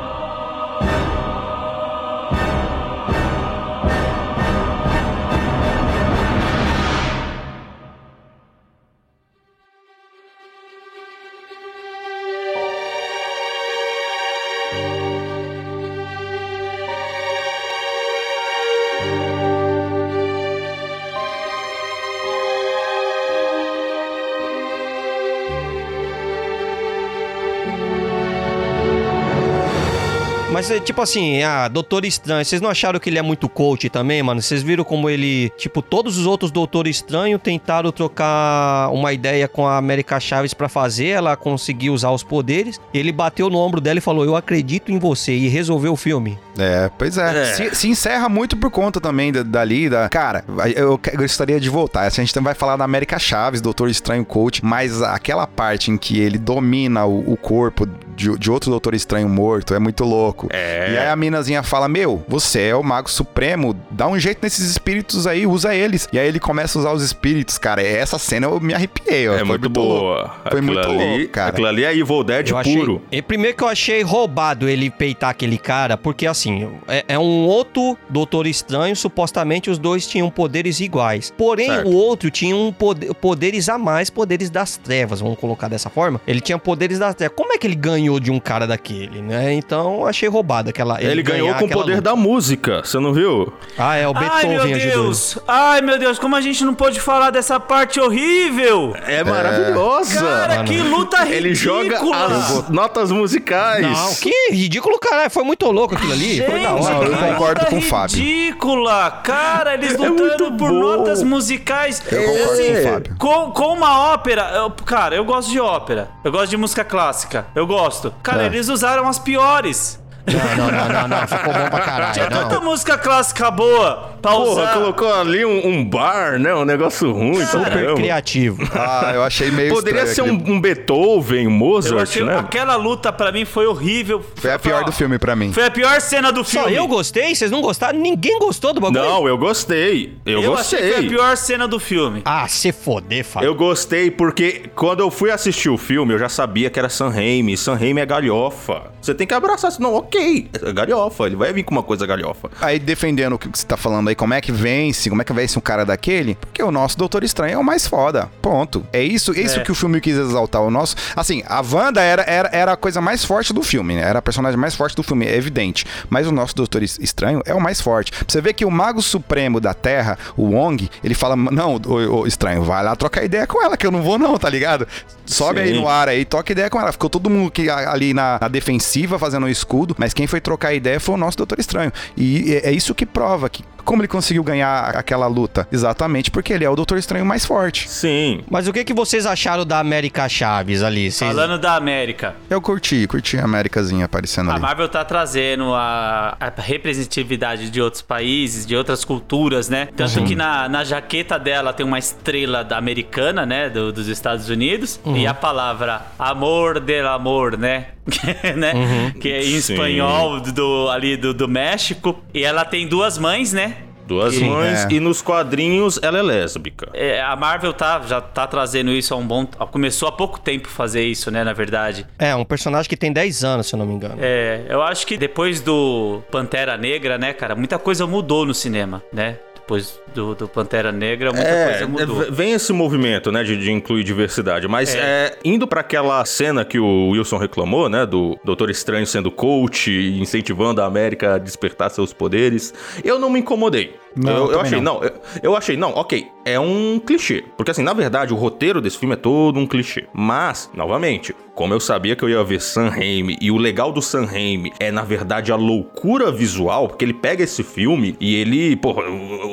[30.70, 33.88] Mas é tipo assim, ah, Doutor Estranho, vocês não acharam que ele é muito coach
[33.88, 34.40] também, mano?
[34.40, 39.66] Vocês viram como ele, tipo, todos os outros Doutor Estranho tentaram trocar uma ideia com
[39.66, 42.80] a América Chaves pra fazer, ela conseguiu usar os poderes.
[42.94, 46.38] Ele bateu no ombro dela e falou: "Eu acredito em você" e resolveu o filme.
[46.56, 47.42] É, pois é.
[47.42, 47.44] É.
[47.46, 50.08] Se, se encerra muito por conta também da- dali, da...
[50.08, 50.44] Cara,
[50.76, 52.06] eu gostaria de voltar.
[52.06, 55.96] Assim, a gente vai falar da América Chaves, Doutor Estranho Coach, mas aquela parte em
[55.96, 57.86] que ele domina o, o corpo
[58.20, 60.48] de, de outro Doutor Estranho morto é muito louco.
[60.50, 60.92] É.
[60.92, 64.70] E aí a minazinha fala, meu, você é o Mago Supremo, dá um jeito nesses
[64.70, 66.06] espíritos aí, usa eles.
[66.12, 67.82] E aí ele começa a usar os espíritos, cara.
[67.82, 69.34] Essa cena eu me arrepiei, ó.
[69.34, 70.00] É Foi muito louco.
[70.00, 70.24] boa.
[70.50, 71.48] Foi Aquilo muito ali, louco, cara.
[71.50, 73.02] Aquilo ali é Evil Dead Eu achei, puro.
[73.10, 77.46] e primeiro que eu achei roubado ele peitar aquele cara, porque assim, é, é um
[77.46, 81.32] outro Doutor Estranho, supostamente os dois tinham poderes iguais.
[81.36, 81.88] Porém, Certo.
[81.88, 86.20] o outro tinha um poder- poderes a mais, poderes das trevas, vamos colocar dessa forma.
[86.26, 87.36] Ele tinha poderes das trevas.
[87.36, 89.52] Como é que ele ganhou de um cara daquele, né?
[89.52, 92.02] Então, eu achei roubado aquela Ele, ganhou ganhar com o poder luta.
[92.02, 93.52] da música, você não viu?
[93.78, 95.02] Ah, é o Ai, Beethoven meu ajudou.
[95.04, 95.38] Deus!
[95.46, 98.96] Ai, meu Deus, como a gente não pôde falar dessa parte horrível!
[99.06, 100.20] É maravilhosa.
[100.20, 101.36] Cara, que luta ridícula!
[101.36, 103.82] Ele joga as notas musicais.
[103.86, 105.30] Não, que ridículo, caralho.
[105.30, 106.42] Foi muito louco aquilo ali.
[106.42, 107.06] foi da hora.
[107.06, 108.16] Eu que concordo com o Fábio.
[108.16, 109.10] ridícula!
[109.22, 110.80] Cara, eles lutando muito por bom.
[110.80, 112.02] notas musicais.
[112.10, 113.16] Eu concordo assim, com o Fábio.
[113.18, 114.50] Com, com uma ópera.
[114.56, 116.08] eu- cara, eu gosto de ópera.
[116.24, 117.46] Eu gosto de música clássica.
[117.54, 117.99] Eu gosto.
[118.22, 118.46] Cara, É.
[118.46, 119.98] eles usaram as piores.
[120.36, 121.26] Não, não, não, não, não.
[121.28, 122.12] Ficou bom pra caralho.
[122.14, 124.74] Tinha tanta música clássica boa pra Porra, usar.
[124.74, 126.54] colocou ali um, um bar, né?
[126.54, 127.44] Um negócio ruim.
[127.46, 127.94] Super caramba.
[127.94, 128.62] criativo.
[128.74, 132.36] Ah, eu achei meio Poderia ser um, um Beethoven, um Eu Mozart, achei, né?
[132.38, 134.24] Aquela luta pra mim foi horrível.
[134.36, 135.52] Foi a pior do filme pra mim.
[135.52, 136.76] Foi a pior cena do Só filme.
[136.76, 137.34] eu gostei?
[137.34, 137.98] Vocês não gostaram?
[137.98, 139.02] Ninguém gostou do bagulho?
[139.02, 140.16] Não, eu gostei.
[140.26, 141.08] Eu, Eu achei que foi a gostei.
[141.10, 142.22] pior cena do filme.
[142.24, 143.46] Ah, se foder, Fábio.
[143.46, 147.08] Eu gostei porque quando eu fui assistir o filme, eu já sabia que era Sam
[147.10, 147.56] Raimi.
[147.56, 148.82] Sam Raimi é galhofa.
[149.00, 149.70] Você tem que abraçar.
[149.78, 150.19] Não, ok.
[150.20, 151.24] É galhofa.
[151.26, 152.50] Ele vai vir com uma coisa galhofa.
[152.60, 155.32] Aí defendendo o que você tá falando aí como é que vence, como é que
[155.32, 158.30] vence um cara daquele, porque o nosso Doutor Estranho é o mais foda.
[158.42, 158.84] Ponto.
[158.92, 159.62] É isso, é isso É.
[159.62, 160.62] que o filme quis exaltar.
[160.62, 160.94] O nosso.
[161.16, 164.02] Assim, a Wanda era, era, era a coisa mais forte do filme, né?
[164.02, 165.84] Era a personagem mais forte do filme, é evidente.
[166.08, 168.12] Mas o nosso Doutor Es- Estranho é o mais forte.
[168.26, 172.62] Você ver que o Mago Supremo da Terra, o Wong, ele fala: Não, o, Estranho,
[172.62, 174.86] vai lá trocar ideia com ela, que eu não vou, não, tá ligado?
[175.26, 175.80] Sobe aí Sim.
[175.80, 176.90] no ar aí, troca ideia com ela.
[176.92, 180.72] Ficou todo mundo que, ali na, na defensiva fazendo o escudo, mas quem foi trocar
[180.72, 181.92] ideia foi o nosso Doutor Estranho.
[182.16, 183.62] E é, é isso que prova que.
[183.84, 185.66] Como ele conseguiu ganhar aquela luta?
[185.72, 187.88] Exatamente porque ele é o Doutor Estranho mais forte.
[187.88, 188.42] Sim.
[188.50, 191.10] Mas o que, que vocês acharam da América Chaves ali?
[191.10, 191.30] Vocês...
[191.30, 194.62] Falando da América, Eu curti, curti a Américazinha aparecendo a ali.
[194.62, 199.88] Marvel tá trazendo a, a representatividade de outros países, de outras culturas, né?
[199.96, 203.68] Tanto que na, na jaqueta dela tem uma estrela da americana, né?
[203.70, 205.00] do- dos Estados Unidos.
[205.06, 207.86] E a palavra amor del amor, né?
[208.56, 209.12] né?
[209.20, 209.76] Que é em Sim.
[209.90, 212.18] Espanhol do, ali do, do México.
[212.32, 213.76] E ela tem duas mães, né?
[214.06, 214.88] Duas Sim, mães é.
[214.90, 216.88] e nos quadrinhos ela é lésbica.
[216.92, 219.46] É, a Marvel tá, já tá trazendo isso há um bom...
[219.70, 221.44] Começou há pouco tempo fazer isso, né?
[221.44, 222.04] Na verdade.
[222.18, 224.16] É, um personagem que tem 10 anos, se eu não me engano.
[224.18, 229.00] É, eu acho que depois do Pantera Negra, né, cara, muita coisa mudou no cinema,
[229.12, 229.36] né?
[229.70, 232.24] Depois do, do Pantera Negra, muita É, coisa mudou.
[232.24, 236.64] é, vem esse movimento, né, de, de incluir diversidade, mas é, indo pra aquela cena
[236.64, 241.38] que o Wilson reclamou, né, do Doutor Estranho sendo coach e incentivando a América a
[241.38, 243.94] despertar seus poderes, eu não me incomodei.
[244.16, 244.94] Não, eu, eu achei, não.
[244.94, 247.44] não, eu, eu achei, não, ok, é um clichê.
[247.56, 250.06] Porque assim, na verdade, o roteiro desse filme é todo um clichê.
[250.12, 254.00] Mas, novamente, como eu sabia que eu ia ver Sam Raimi, e o legal do
[254.00, 258.74] Sam Raimi é, na verdade, a loucura visual, porque ele pega esse filme e ele,
[258.76, 259.02] porra,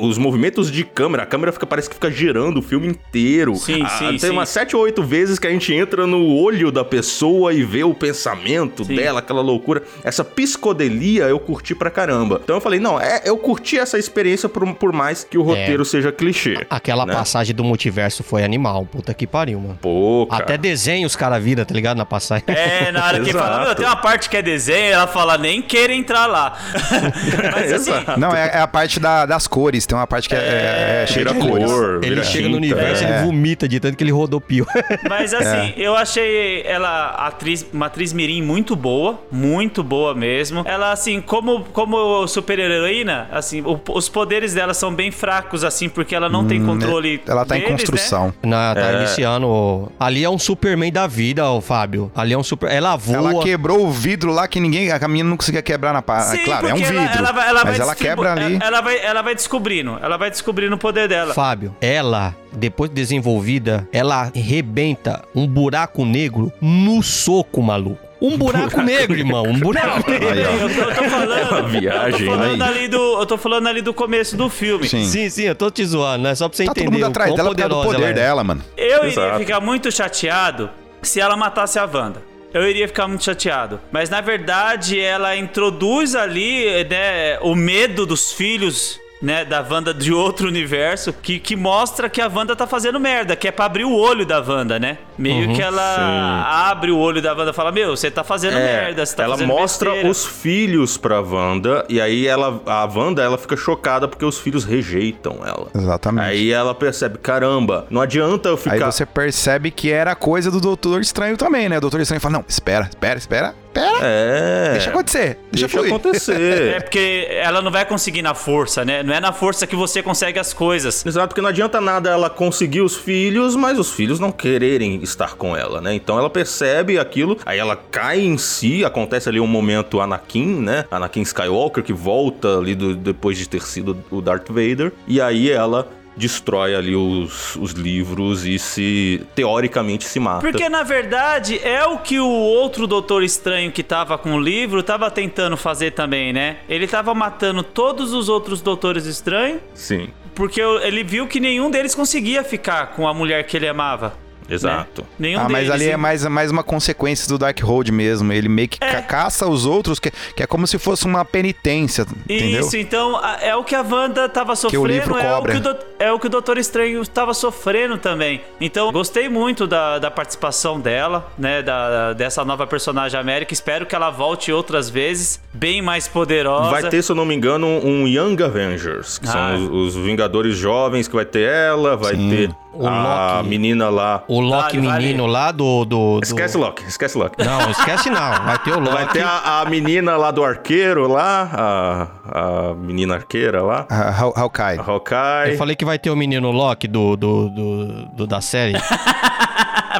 [0.00, 3.54] os movimentos de câmera, a câmera fica, parece que fica girando o filme inteiro.
[3.56, 4.30] Sim, Ah, sim, Tem sim.
[4.30, 7.84] umas sete ou oito vezes que a gente entra no olho da pessoa e vê
[7.84, 8.94] o pensamento Sim.
[8.96, 9.82] dela, aquela loucura.
[10.02, 12.40] Essa psicodelia eu curti pra caramba.
[12.42, 15.84] Então eu falei, não, é, eu curti essa experiência por, por mais que o roteiro
[15.84, 16.66] seja clichê.
[16.70, 17.12] Aquela né?
[17.12, 18.86] passagem do multiverso foi animal.
[18.86, 19.78] Puta que pariu, mano.
[19.80, 20.44] Pô, cara.
[20.44, 21.96] Até desenho os caras viram, tá ligado?
[21.96, 22.44] Na passagem.
[22.48, 25.60] É, na hora que fala, meu, tem uma parte que é desenho, ela fala, nem
[25.62, 26.58] queira entrar lá.
[27.52, 28.20] Mas assim, Exato.
[28.20, 29.86] Não, é, é a parte da- das cores.
[29.86, 31.70] Tem uma parte que é, é, é cheia de cores.
[31.70, 33.08] cor, Ele chega no tinta, universo, é.
[33.08, 34.66] ele vomita de tanto que ele rodopio.
[35.08, 40.62] Mas assim, eu achei ela atriz, uma atriz mirim muito boa, muito boa mesmo.
[40.66, 46.28] Ela assim, como como super-heroína, assim, os poderes dela são bem fracos assim, porque ela
[46.28, 47.78] não tem controle Ela tá em deles, né?
[47.78, 48.32] construção.
[48.42, 48.96] Na, tá É.
[48.98, 49.90] iniciando.
[49.98, 52.10] Ali é um Superman da vida, ó, Fábio.
[52.14, 52.70] Ali é um super.
[52.70, 53.16] Ela voa.
[53.32, 54.90] Ela quebrou o vidro lá que ninguém.
[54.90, 56.20] A menina não conseguia quebrar na pá.
[56.22, 56.96] Sim, Claro, é um vidro.
[56.98, 58.58] ela- ela ela mas vai ela quebra ali.
[58.62, 61.34] Ela vai, ela vai descobrindo, ela vai descobrindo o poder dela.
[61.34, 68.07] Fábio, ela, depois de desenvolvida, ela rebenta um buraco negro no soco, maluco.
[68.20, 69.44] Um buraco negro, irmão.
[69.44, 70.28] Um buraco negro.
[70.28, 72.64] Eu tô, eu tô falando, Uma viagem, eu tô falando né?
[72.66, 74.88] ali do, eu tô falando ali do começo do filme.
[74.88, 75.04] Sim.
[75.04, 76.34] Sim, sim, eu tô te zoando, né?
[76.34, 78.10] Só pra você Tá todo entender mundo o atrás dela por causa do poderosa poder
[78.10, 78.12] é.
[78.14, 78.64] dela, mano.
[78.76, 79.38] Eu iria Exato.
[79.38, 82.22] ficar muito chateado se ela matasse a Wanda.
[82.52, 83.80] Eu iria ficar muito chateado.
[83.92, 88.98] Mas na verdade, ela introduz ali, né, o medo dos filhos.
[89.20, 93.34] Né, da Wanda de outro universo, que, que mostra que a Wanda tá fazendo merda,
[93.34, 94.96] que é pra abrir o olho da Wanda, né?
[95.18, 98.82] Meio que ela abre o olho da Wanda e fala: Meu, você tá fazendo É,
[98.82, 102.84] merda, você tá ela fazendo mostra besteira." os filhos pra Wanda e aí ela, a
[102.84, 105.66] Wanda ela fica chocada porque os filhos rejeitam ela.
[105.74, 106.24] Exatamente.
[106.24, 110.60] Aí, Aí ela percebe, caramba, não adianta eu ficar você percebe que era coisa do
[110.60, 111.78] Doutor Estranho também, né?
[111.78, 113.98] O Doutor Estranho fala: Não, espera, espera, espera, espera.
[114.00, 114.70] É.
[114.72, 115.38] Deixa acontecer.
[115.52, 115.88] Deixa, Deixa fluir.
[115.88, 116.82] É acontecer.
[116.82, 119.02] porque ela não vai conseguir na força, né?
[119.02, 121.04] Não é na força que você consegue as coisas.
[121.04, 125.34] Exato, porque não adianta nada ela conseguir os filhos, mas os filhos não quererem estar
[125.34, 125.94] com ela, né?
[125.94, 130.84] Então ela percebe aquilo, aí ela cai em si, acontece ali um momento Anakin, né?
[130.90, 135.50] Anakin Skywalker, que volta ali do- depois de ter sido o Darth Vader, e aí
[135.50, 140.40] ela destrói ali os, os livros e se, teoricamente, se mata.
[140.40, 144.82] Porque na verdade é o que o outro Doutor Estranho que tava com o livro
[144.82, 146.56] tava tentando fazer também, né?
[146.68, 151.94] Ele tava matando todos os outros Doutores Estranhos Sim, porque ele viu que nenhum deles
[151.94, 154.14] conseguia ficar com a mulher que ele amava.
[154.48, 155.02] Exato.
[155.02, 155.08] né?
[155.18, 155.70] Nenhum Ah, mas deles.
[155.70, 158.32] ali é mais, mais uma consequência do Darkhold mesmo.
[158.32, 158.92] Ele meio que É.
[158.94, 162.60] ca- caça os outros, que, que é como se fosse uma penitência, entendeu?
[162.60, 166.12] Isso, então é o que a Wanda tava sofrendo, livro é, o que o é
[166.12, 168.40] o que o Doutor Estranho tava sofrendo também.
[168.60, 171.62] Então, gostei muito da, da participação dela, né?
[171.62, 173.52] Da, dessa nova personagem América.
[173.52, 176.70] Espero que ela volte outras vezes, bem mais poderosa.
[176.70, 179.32] Vai ter, se eu não me engano, um Young Avengers, que Ah.
[179.32, 182.30] são os, os Vingadores jovens que vai ter ela, vai Sim.
[182.30, 183.48] ter O a Loki.
[183.48, 184.22] menina lá.
[184.28, 185.06] O Loki Vale, vale.
[185.06, 187.42] menino lá do, do, do- Esquece Loki, esquece Loki.
[187.44, 188.44] Não, esquece não.
[188.44, 188.92] Vai ter o Loki.
[188.92, 194.10] Vai ter a, a menina lá do arqueiro lá, a, a menina arqueira lá, Ah,
[194.10, 194.78] Haw- Hawkeye.
[194.78, 195.52] a Hawkeye.
[195.52, 198.74] Eu falei que vai ter o menino Loki do, do, do, do- da série.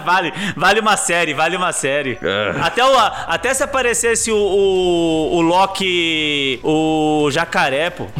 [0.08, 2.18] vale, vale uma série, vale uma série.
[2.22, 2.54] É.
[2.60, 6.58] Até, o, até se aparecesse o, o, o Loki.
[6.62, 8.06] O jacaré, pô.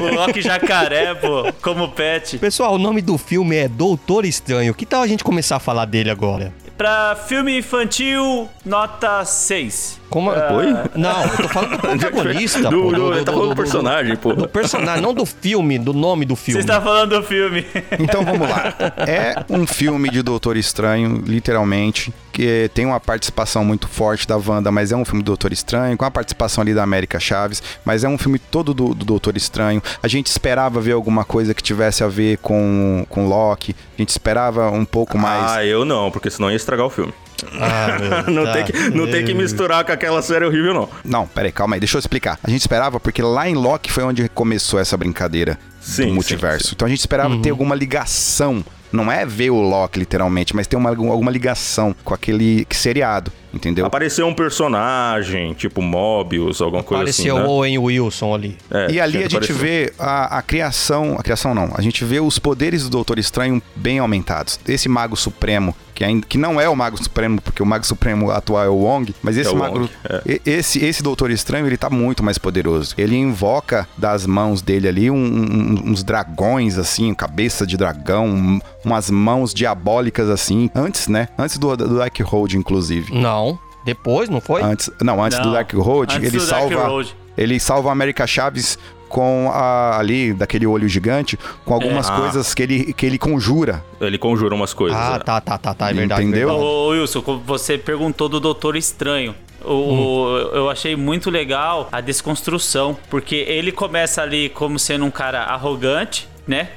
[0.00, 2.38] O Loki jacaré, pô, como pet.
[2.38, 4.72] Pessoal, o nome do filme é Doutor Estranho.
[4.74, 6.52] Que tal a gente começar a falar dele agora?
[6.76, 10.00] Pra filme infantil, nota 6.
[10.12, 10.30] Como...
[10.30, 10.66] Oi?
[10.94, 12.92] Não, eu tô falando do protagonista, Do- pô.
[12.92, 14.32] do- ele tá falando do personagem, pô.
[14.34, 16.60] Do personagem, não do filme, do nome do Você filme.
[16.60, 17.64] está falando do filme.
[17.98, 18.74] Então vamos lá.
[19.06, 24.70] É um filme de Doutor Estranho, literalmente, que tem uma participação muito forte da Wanda,
[24.70, 28.04] mas é um filme do Doutor Estranho, com a participação ali da América Chaves, mas
[28.04, 29.82] é um filme todo do, do Doutor Estranho.
[30.02, 34.10] A gente esperava ver alguma coisa que tivesse a ver com, com Loki, a gente
[34.10, 35.50] esperava um pouco mais.
[35.52, 37.12] Ah, eu não, porque senão ia estragar o filme.
[37.60, 38.52] Ah, meu, não tá.
[38.52, 40.88] tem que, não tem que misturar com aquela série horrível, não.
[41.04, 42.38] Não, peraí, calma aí, deixa eu explicar.
[42.42, 46.14] A gente esperava porque lá em Loki foi onde começou essa brincadeira Sim, do sim,
[46.14, 46.68] multiverso.
[46.68, 46.72] sim.
[46.74, 48.64] Então a gente esperava ter alguma ligação.
[48.92, 53.86] Não é ver o Loki, literalmente, mas ter uma, alguma ligação com aquele seriado, entendeu?
[53.86, 57.52] Apareceu um personagem, tipo Mobius, alguma coisa Pareceu assim, o né?
[57.54, 58.58] Owen Wilson ali.
[58.70, 59.54] É, E ali a gente aparecer.
[59.56, 63.62] vê a, a criação, a criação não, a gente vê os poderes do Doutor Estranho
[63.76, 64.58] bem aumentados.
[64.66, 68.30] Esse Mago Supremo, que, ainda, que não é o Mago Supremo, porque o Mago Supremo
[68.30, 69.90] atual é o Wong, mas esse o Mago, Wong,
[70.26, 70.40] é.
[70.46, 72.94] esse, esse Doutor Estranho, ele tá muito mais poderoso.
[72.96, 78.60] Ele invoca das mãos dele ali um- um- uns dragões, assim, cabeça de dragão, um-
[78.84, 81.28] umas mãos diabólicas, assim, antes, né?
[81.38, 83.14] Antes do, do Dark Road, inclusive.
[83.14, 83.41] Não,
[83.84, 84.62] depois, não foi?
[84.62, 87.16] Antes, não, antes Não, do Dark Road, antes ele do Dark salva Road.
[87.36, 88.78] ele salva a América Chaves
[89.08, 92.16] com a, ali daquele olho gigante, com algumas É.
[92.16, 93.84] coisas que ele que ele conjura.
[94.00, 94.98] Ele conjura umas coisas.
[94.98, 95.18] Ah, é.
[95.18, 96.22] tá, tá, tá, tá, é verdade.
[96.22, 96.48] Entendeu?
[96.48, 96.66] verdade.
[96.66, 99.34] Ô, Wilson, como você perguntou do Doutor Estranho.
[99.64, 105.10] O, o- eu achei muito legal a desconstrução, porque ele começa ali como sendo um
[105.10, 106.70] cara arrogante, né?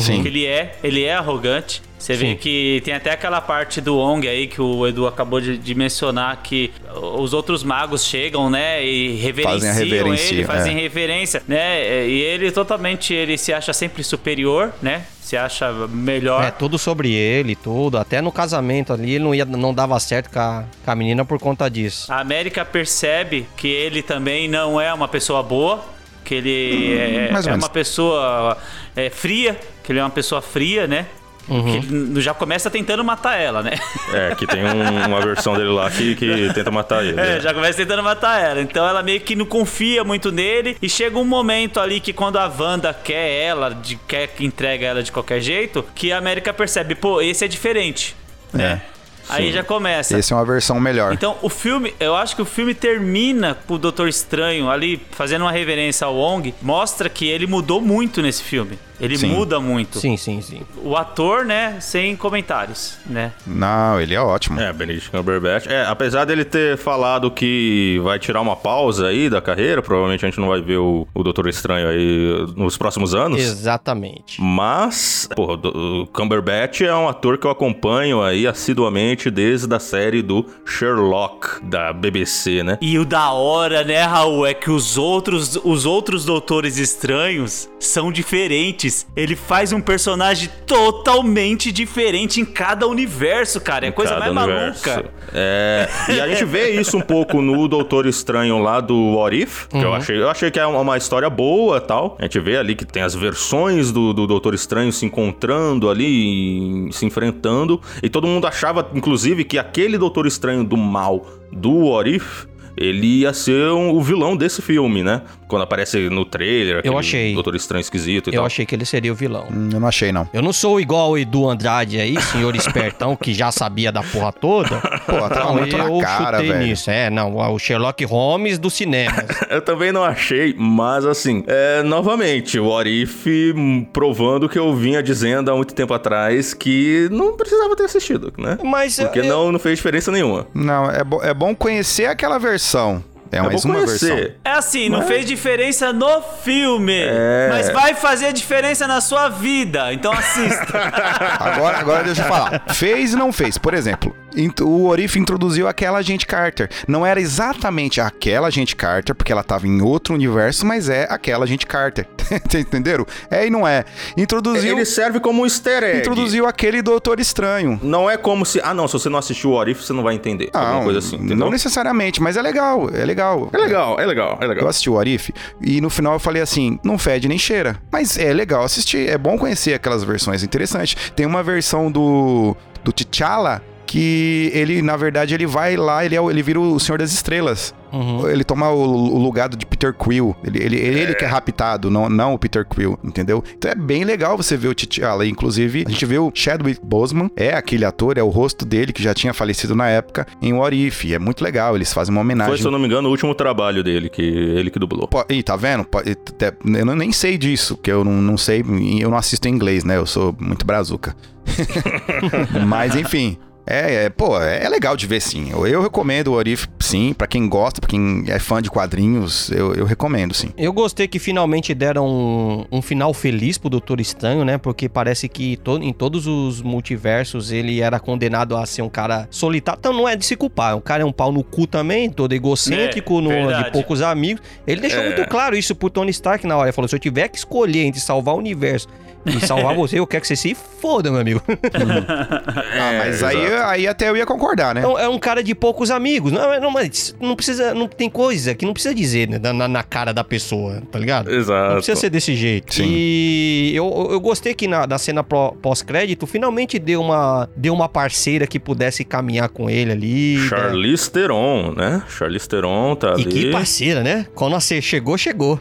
[0.00, 0.22] Sim.
[0.22, 1.82] Que ele é, ele é arrogante.
[2.02, 2.36] Você vê Sim.
[2.36, 6.42] que tem até aquela parte do Ong aí que o Edu acabou de, de mencionar
[6.42, 6.72] que
[7.16, 10.80] os outros magos chegam, né, e reverenciam Fazem ele, fazem é.
[10.80, 12.08] reverência, né?
[12.08, 15.04] E ele totalmente ele se acha sempre superior, né?
[15.20, 16.42] Se acha melhor.
[16.42, 17.96] É, tudo sobre ele, tudo.
[17.96, 21.24] Até no casamento ali, ele não, ia, não dava certo com a, com a menina
[21.24, 22.12] por conta disso.
[22.12, 25.84] A América percebe que ele também não é uma pessoa boa,
[26.24, 27.46] que ele é, ou é menos.
[27.46, 28.58] uma pessoa
[28.96, 31.06] é, fria, que ele é uma pessoa fria, né?
[31.52, 31.80] Uhum.
[31.80, 33.72] Que ele já começa tentando matar ela, né?
[34.12, 37.18] É, que tem um- uma versão dele lá que, que tenta matar ele.
[37.20, 37.40] É, é.
[37.40, 38.60] já começa tentando matar ela.
[38.60, 40.76] Então ela meio que não confia muito nele.
[40.80, 44.86] E chega um momento ali que quando a Wanda quer ela, de, quer que entrega
[44.86, 48.16] ela de qualquer jeito, que a América percebe, pô, esse é diferente.
[48.52, 48.80] Né?
[49.28, 50.18] Aí já começa.
[50.18, 51.12] Esse é uma versão melhor.
[51.12, 55.42] Então, o filme, eu acho que o filme termina com o Doutor Estranho ali fazendo
[55.42, 58.78] uma reverência ao Wong, mostra que ele mudou muito nesse filme.
[59.02, 59.30] Ele Sim.
[59.30, 59.98] muda muito.
[59.98, 60.62] Sim, sim, sim.
[60.76, 63.32] O ator, né, sem comentários, né?
[63.44, 64.60] Não, ele é ótimo.
[64.60, 65.66] É, Benedict Cumberbatch.
[65.66, 70.28] É, apesar dele ter falado que vai tirar uma pausa aí da carreira, provavelmente a
[70.28, 73.40] gente não vai ver o, o Doutor Estranho aí nos próximos anos.
[73.40, 74.40] Exatamente.
[74.40, 80.22] Mas, porra, o Cumberbatch é um ator que eu acompanho aí assiduamente desde a série
[80.22, 82.78] do Sherlock da BBC, né?
[82.80, 88.12] E o da hora, né, Raul, é que os outros, os outros Doutores Estranhos são
[88.12, 88.91] diferentes.
[89.16, 93.86] Ele faz um personagem totalmente diferente em cada universo, cara.
[93.86, 94.88] É a coisa mais universo.
[94.88, 95.10] maluca.
[95.34, 99.66] É, e a gente vê isso um pouco no Doutor Estranho lá do What If,
[99.68, 102.16] que eu achei, eu achei que é uma, história boa tal.
[102.18, 106.88] A gente vê ali que tem as versões do, do Doutor Estranho se encontrando ali,
[106.88, 107.80] e se enfrentando.
[108.02, 112.46] E todo mundo achava, inclusive, que aquele Doutor Estranho do mal do What If.
[112.76, 115.22] Ele ia ser um- o vilão desse filme, né?
[115.46, 117.34] Quando aparece no trailer, aquele achei.
[117.34, 118.46] Doutor Estranho esquisito e Eu tal.
[118.46, 119.46] achei que ele seria o vilão.
[119.50, 120.26] Hum, Eu não achei, não.
[120.32, 124.32] Eu não sou igual o Edu Andrade aí, senhor espertão, que já sabia da porra
[124.32, 124.80] toda.
[125.06, 126.66] Pô, tava Não, muito na eu cara, chutei velho.
[126.66, 126.90] nisso.
[126.90, 129.12] É, não, o Sherlock Holmes do cinema.
[129.50, 134.74] Eu também não achei, mas assim, é, novamente, o What If hum, provando que eu
[134.74, 138.56] vinha dizendo há muito tempo atrás que não precisava ter assistido, né?
[138.64, 140.46] Mas Porque eu- não, não fez diferença nenhuma.
[140.54, 143.02] Não, é, bo- é bom conhecer aquela versão versão
[143.32, 144.14] é, É mais uma conhecer.
[144.14, 144.34] versão.
[144.44, 147.48] É assim, não fez diferença no filme, É.
[147.50, 149.92] mas vai fazer diferença na sua vida.
[149.92, 150.78] Então assista.
[151.40, 152.62] Agora, agora deixa eu falar.
[152.74, 153.56] Fez e não fez.
[153.58, 154.14] Por exemplo,
[154.60, 156.68] o Orif introduziu aquela agente Carter.
[156.86, 161.44] Não era exatamente aquela agente Carter, porque ela tava em outro universo, mas é aquela
[161.44, 162.06] agente Carter.
[162.54, 163.06] Entenderam?
[163.30, 163.84] É e não é.
[164.16, 164.76] Introduziu.
[164.76, 165.98] Ele serve como um easter egg.
[166.00, 167.78] Introduziu aquele Doutor Estranho.
[167.82, 168.60] Não é como se.
[168.62, 170.50] Ah, não, se você não assistiu o What If, você não vai entender.
[170.54, 171.16] Não, coisa assim.
[171.16, 171.36] Entendeu?
[171.36, 173.21] não necessariamente, mas é legal, é legal.
[173.52, 174.64] É legal, é legal, é legal.
[174.64, 177.76] Eu assisti o Arif e no final eu falei assim, não fede nem cheira.
[177.90, 180.96] Mas é legal assistir, é bom conhecer aquelas versões, interessante.
[181.12, 183.62] Tem uma versão do, do T'Challa
[183.92, 187.12] que ele, na verdade, ele vai lá, ele, é, o- ele vira o Senhor das
[187.12, 187.74] Estrelas.
[187.92, 188.26] Uhum.
[188.26, 190.34] Ele toma o, o lugar de Peter Quill.
[190.42, 193.44] Ele, ele, ele, ele que é raptado, não, não o Peter Quill, entendeu?
[193.54, 195.26] Então é bem legal você ver o T'Challa.
[195.26, 199.02] Inclusive, a gente vê o Chadwick Boseman, é aquele ator, é o rosto dele que
[199.02, 201.04] já tinha falecido na época em What If.
[201.12, 202.50] É muito legal, eles fazem uma homenagem.
[202.50, 205.06] Foi, se eu não me engano, o último trabalho dele, que ele que dublou.
[205.06, 205.86] Pô, Ih, tá vendo?
[206.06, 208.64] E Eu não- nem sei disso, porque eu não, não sei,
[209.02, 209.98] eu não assisto em inglês, né?
[209.98, 211.14] Eu sou muito brazuca.
[212.66, 213.36] Mas enfim.
[213.66, 215.50] É, é, pô, é legal de ver sim.
[215.50, 219.50] Eu, eu recomendo o Orif, sim, pra quem gosta, pra quem é fã de quadrinhos,
[219.52, 220.50] eu, eu recomendo, sim.
[220.58, 224.58] Eu gostei que finalmente deram um, um final feliz pro Doutor Estranho, né?
[224.58, 229.28] Porque parece que to- em todos os multiversos ele era condenado a ser um cara
[229.30, 229.78] solitário.
[229.78, 230.76] Então não é de se culpar.
[230.76, 234.42] O cara é um pau no cu também, todo egocêntrico, É, no- de poucos amigos.
[234.66, 235.06] Ele deixou É.
[235.14, 236.66] muito claro isso pro Tony Stark na hora.
[236.68, 238.88] Ele falou: se eu tiver que escolher entre salvar o universo
[239.26, 241.42] e salvar você, eu quero que você se foda, meu amigo.
[241.48, 244.80] ah, mas aí, aí até eu ia concordar, né?
[244.80, 246.32] Então, é um cara de poucos amigos.
[246.32, 247.74] Não, não, mas não precisa.
[247.74, 251.30] Não tem coisa que não precisa dizer né, na, na cara da pessoa, tá ligado?
[251.30, 251.68] Exato.
[251.68, 252.74] Não precisa ser desse jeito.
[252.74, 252.84] Sim.
[252.86, 258.46] E eu, eu gostei que na, na cena pós-crédito, finalmente deu uma, deu uma parceira
[258.46, 260.36] que pudesse caminhar com ele ali.
[260.38, 260.48] né?
[260.48, 262.02] Charlize Theron, né?
[262.08, 263.24] Charlize Theron tá E ali.
[263.24, 264.26] que parceira, né?
[264.34, 265.60] Quando você chegou, chegou.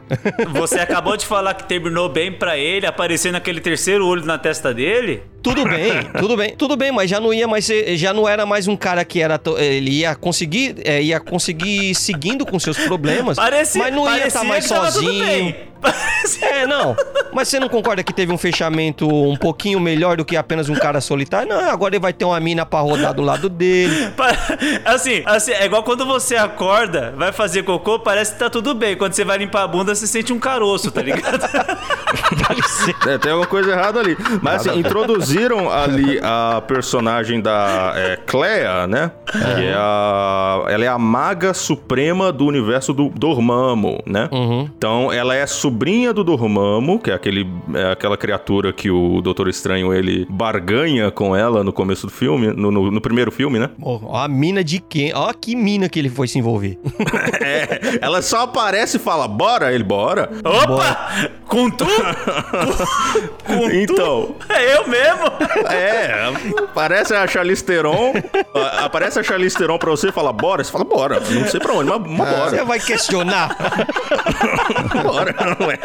[0.53, 4.73] Você acabou de falar que terminou bem pra ele, aparecendo aquele terceiro olho na testa
[4.73, 5.23] dele.
[5.41, 8.45] Tudo bem, tudo bem, tudo bem, mas já não ia mais ser, já não era
[8.45, 13.37] mais um cara que era ele ia conseguir, é, ia conseguir seguindo com seus problemas,
[13.37, 15.55] Parecia, mas não ia estar mais tava tudo sozinho.
[16.41, 16.95] É, não.
[17.33, 20.75] Mas você não concorda que teve um fechamento um pouquinho melhor do que apenas um
[20.75, 21.49] cara solitário?
[21.49, 24.11] Não, agora ele vai ter uma mina pra rodar do lado dele.
[24.85, 28.95] Assim, assim, é igual quando você acorda, vai fazer cocô, parece que tá tudo bem.
[28.95, 31.41] Quando você vai limpar a bunda, você sente um caroço, tá ligado?
[33.07, 34.17] É, tem alguma coisa errada ali.
[34.41, 39.11] Mas assim, introduziram ali a personagem da é, Clea, né?
[39.31, 40.65] Que é a.
[40.67, 44.29] Ela é a maga suprema do universo do Dormammu, né?
[44.77, 49.47] Então ela é sobrinha do Dormammu, que é, aquele, é aquela criatura que o Doutor
[49.47, 53.69] Estranho ele barganha com ela no começo do filme, no, no- no primeiro filme, né?
[53.81, 55.13] Ó, ó a mina de quem?
[55.13, 56.77] Ó que mina que ele foi se envolver.
[57.43, 60.29] É, ela só aparece e fala, bora, ele bora.
[60.45, 61.09] Opa!
[61.47, 61.85] Com tu?
[63.45, 63.73] Com tu?
[63.93, 65.25] Então, É eu mesmo?
[65.69, 66.31] É,
[66.63, 68.13] aparece a Charlize Theron,
[68.53, 71.59] a- aparece a Charlize Theron pra você e fala, bora, você fala, bora, não sei
[71.59, 73.55] pra onde, mas, mas Você bora, vai questionar?
[74.93, 75.79] bora, não é?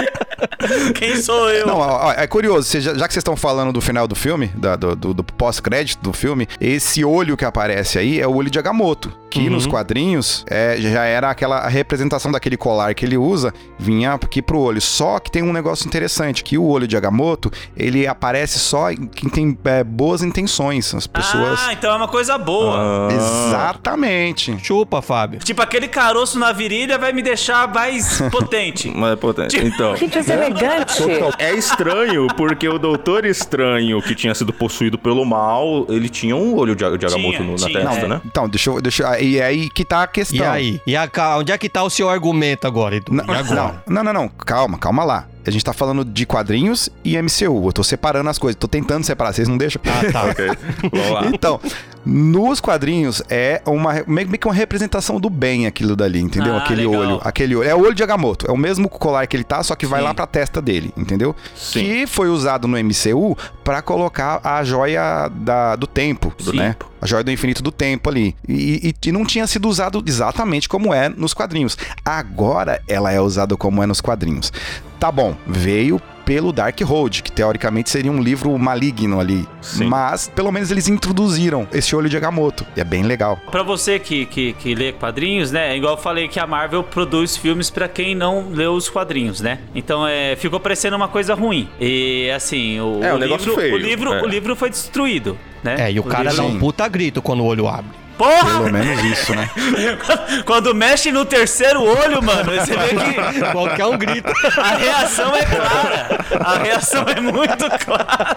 [0.94, 1.66] Quem sou eu?
[1.66, 4.48] Não, ó, ó, é curioso, já, já que vocês estão falando do final do filme,
[4.54, 8.50] da- do, do- do pós-crédito do filme, esse olho que aparece aí é o olho
[8.50, 13.52] de Agamotto, que nos quadrinhos é, já era aquela representação daquele colar que ele usa,
[13.78, 14.80] vinha aqui pro olho.
[14.80, 19.06] Só que tem um negócio interessante, que o olho de Agamotto, ele aparece só em
[19.06, 21.60] quem tem é, boas intenções, as pessoas...
[21.66, 23.08] Ah, então é uma coisa boa.
[23.12, 24.56] Exatamente.
[24.62, 25.40] Chupa, Fábio.
[25.40, 28.88] Tipo, aquele caroço na virilha vai me deixar mais potente.
[28.96, 29.58] Mas é potente.
[29.58, 31.02] Então, Que deselegante.
[31.38, 36.54] é estranho, porque o Doutor Estranho, que tinha sido possuído pelo mal, ele tinha um
[36.56, 37.80] olho de, de Agamotto Tinha, no- na tinha.
[37.86, 38.08] testa, É.
[38.08, 38.20] né?
[38.24, 38.80] Então, deixa eu...
[38.80, 40.38] Deixa, e é aí que tá a questão.
[40.38, 40.80] E aí?
[40.86, 43.12] E a, onde é que tá o seu argumento agora, Edu?
[43.12, 43.82] Não, agora?
[43.86, 44.28] não, não, não, não.
[44.28, 45.26] Calma, calma lá.
[45.46, 47.68] A gente tá falando de quadrinhos e MCU.
[47.68, 48.58] Eu tô separando as coisas.
[48.58, 49.32] Tô tentando separar.
[49.32, 49.80] Vocês não deixam?
[49.86, 50.26] Ah, tá.
[50.36, 50.46] Ok,
[50.92, 51.26] vamos lá.
[51.32, 51.60] Então,
[52.04, 56.54] nos quadrinhos é uma meio que uma representação do bem aquilo dali, entendeu?
[56.54, 57.00] Ah, aquele legal.
[57.00, 57.68] olho, aquele olho.
[57.68, 60.00] É o olho de Agamotto, é o mesmo colar que ele tá, só que vai
[60.00, 60.06] Sim.
[60.06, 61.34] lá pra testa dele, entendeu?
[61.54, 61.80] Sim.
[61.80, 66.56] Que foi usado no MCU pra colocar a joia da, do tempo, Sim.
[66.56, 66.76] né?
[67.00, 68.34] A joia do infinito do tempo ali.
[68.48, 71.76] E, e- e não tinha sido usado exatamente como é nos quadrinhos.
[72.04, 74.52] Agora ela é usada como é nos quadrinhos.
[74.98, 79.48] Tá bom, veio pelo Dark Road, que teoricamente seria um livro maligno ali.
[79.62, 79.84] Sim.
[79.86, 82.66] Mas pelo menos eles introduziram esse olho de Agamotto.
[82.76, 83.38] E é bem legal.
[83.50, 85.72] Pra você que, que, que lê quadrinhos, né?
[85.72, 89.40] é Igual eu falei que a Marvel produz filmes pra quem não leu os quadrinhos,
[89.40, 89.60] né?
[89.72, 91.68] Então é, ficou parecendo uma coisa ruim.
[91.80, 94.22] E assim, o, É, o negócio livro, feio, o livro, é.
[94.22, 95.76] o livro foi destruído, né?
[95.78, 97.92] É, e o cara livro- dá um puta grito quando o olho abre.
[98.16, 98.58] Porra!
[98.60, 99.48] Pelo menos isso, né?
[100.46, 104.32] Quando mexe no terceiro olho, mano, você vê que Qualquer um grita.
[104.56, 106.18] a reação é clara.
[106.40, 108.36] A reação é muito clara.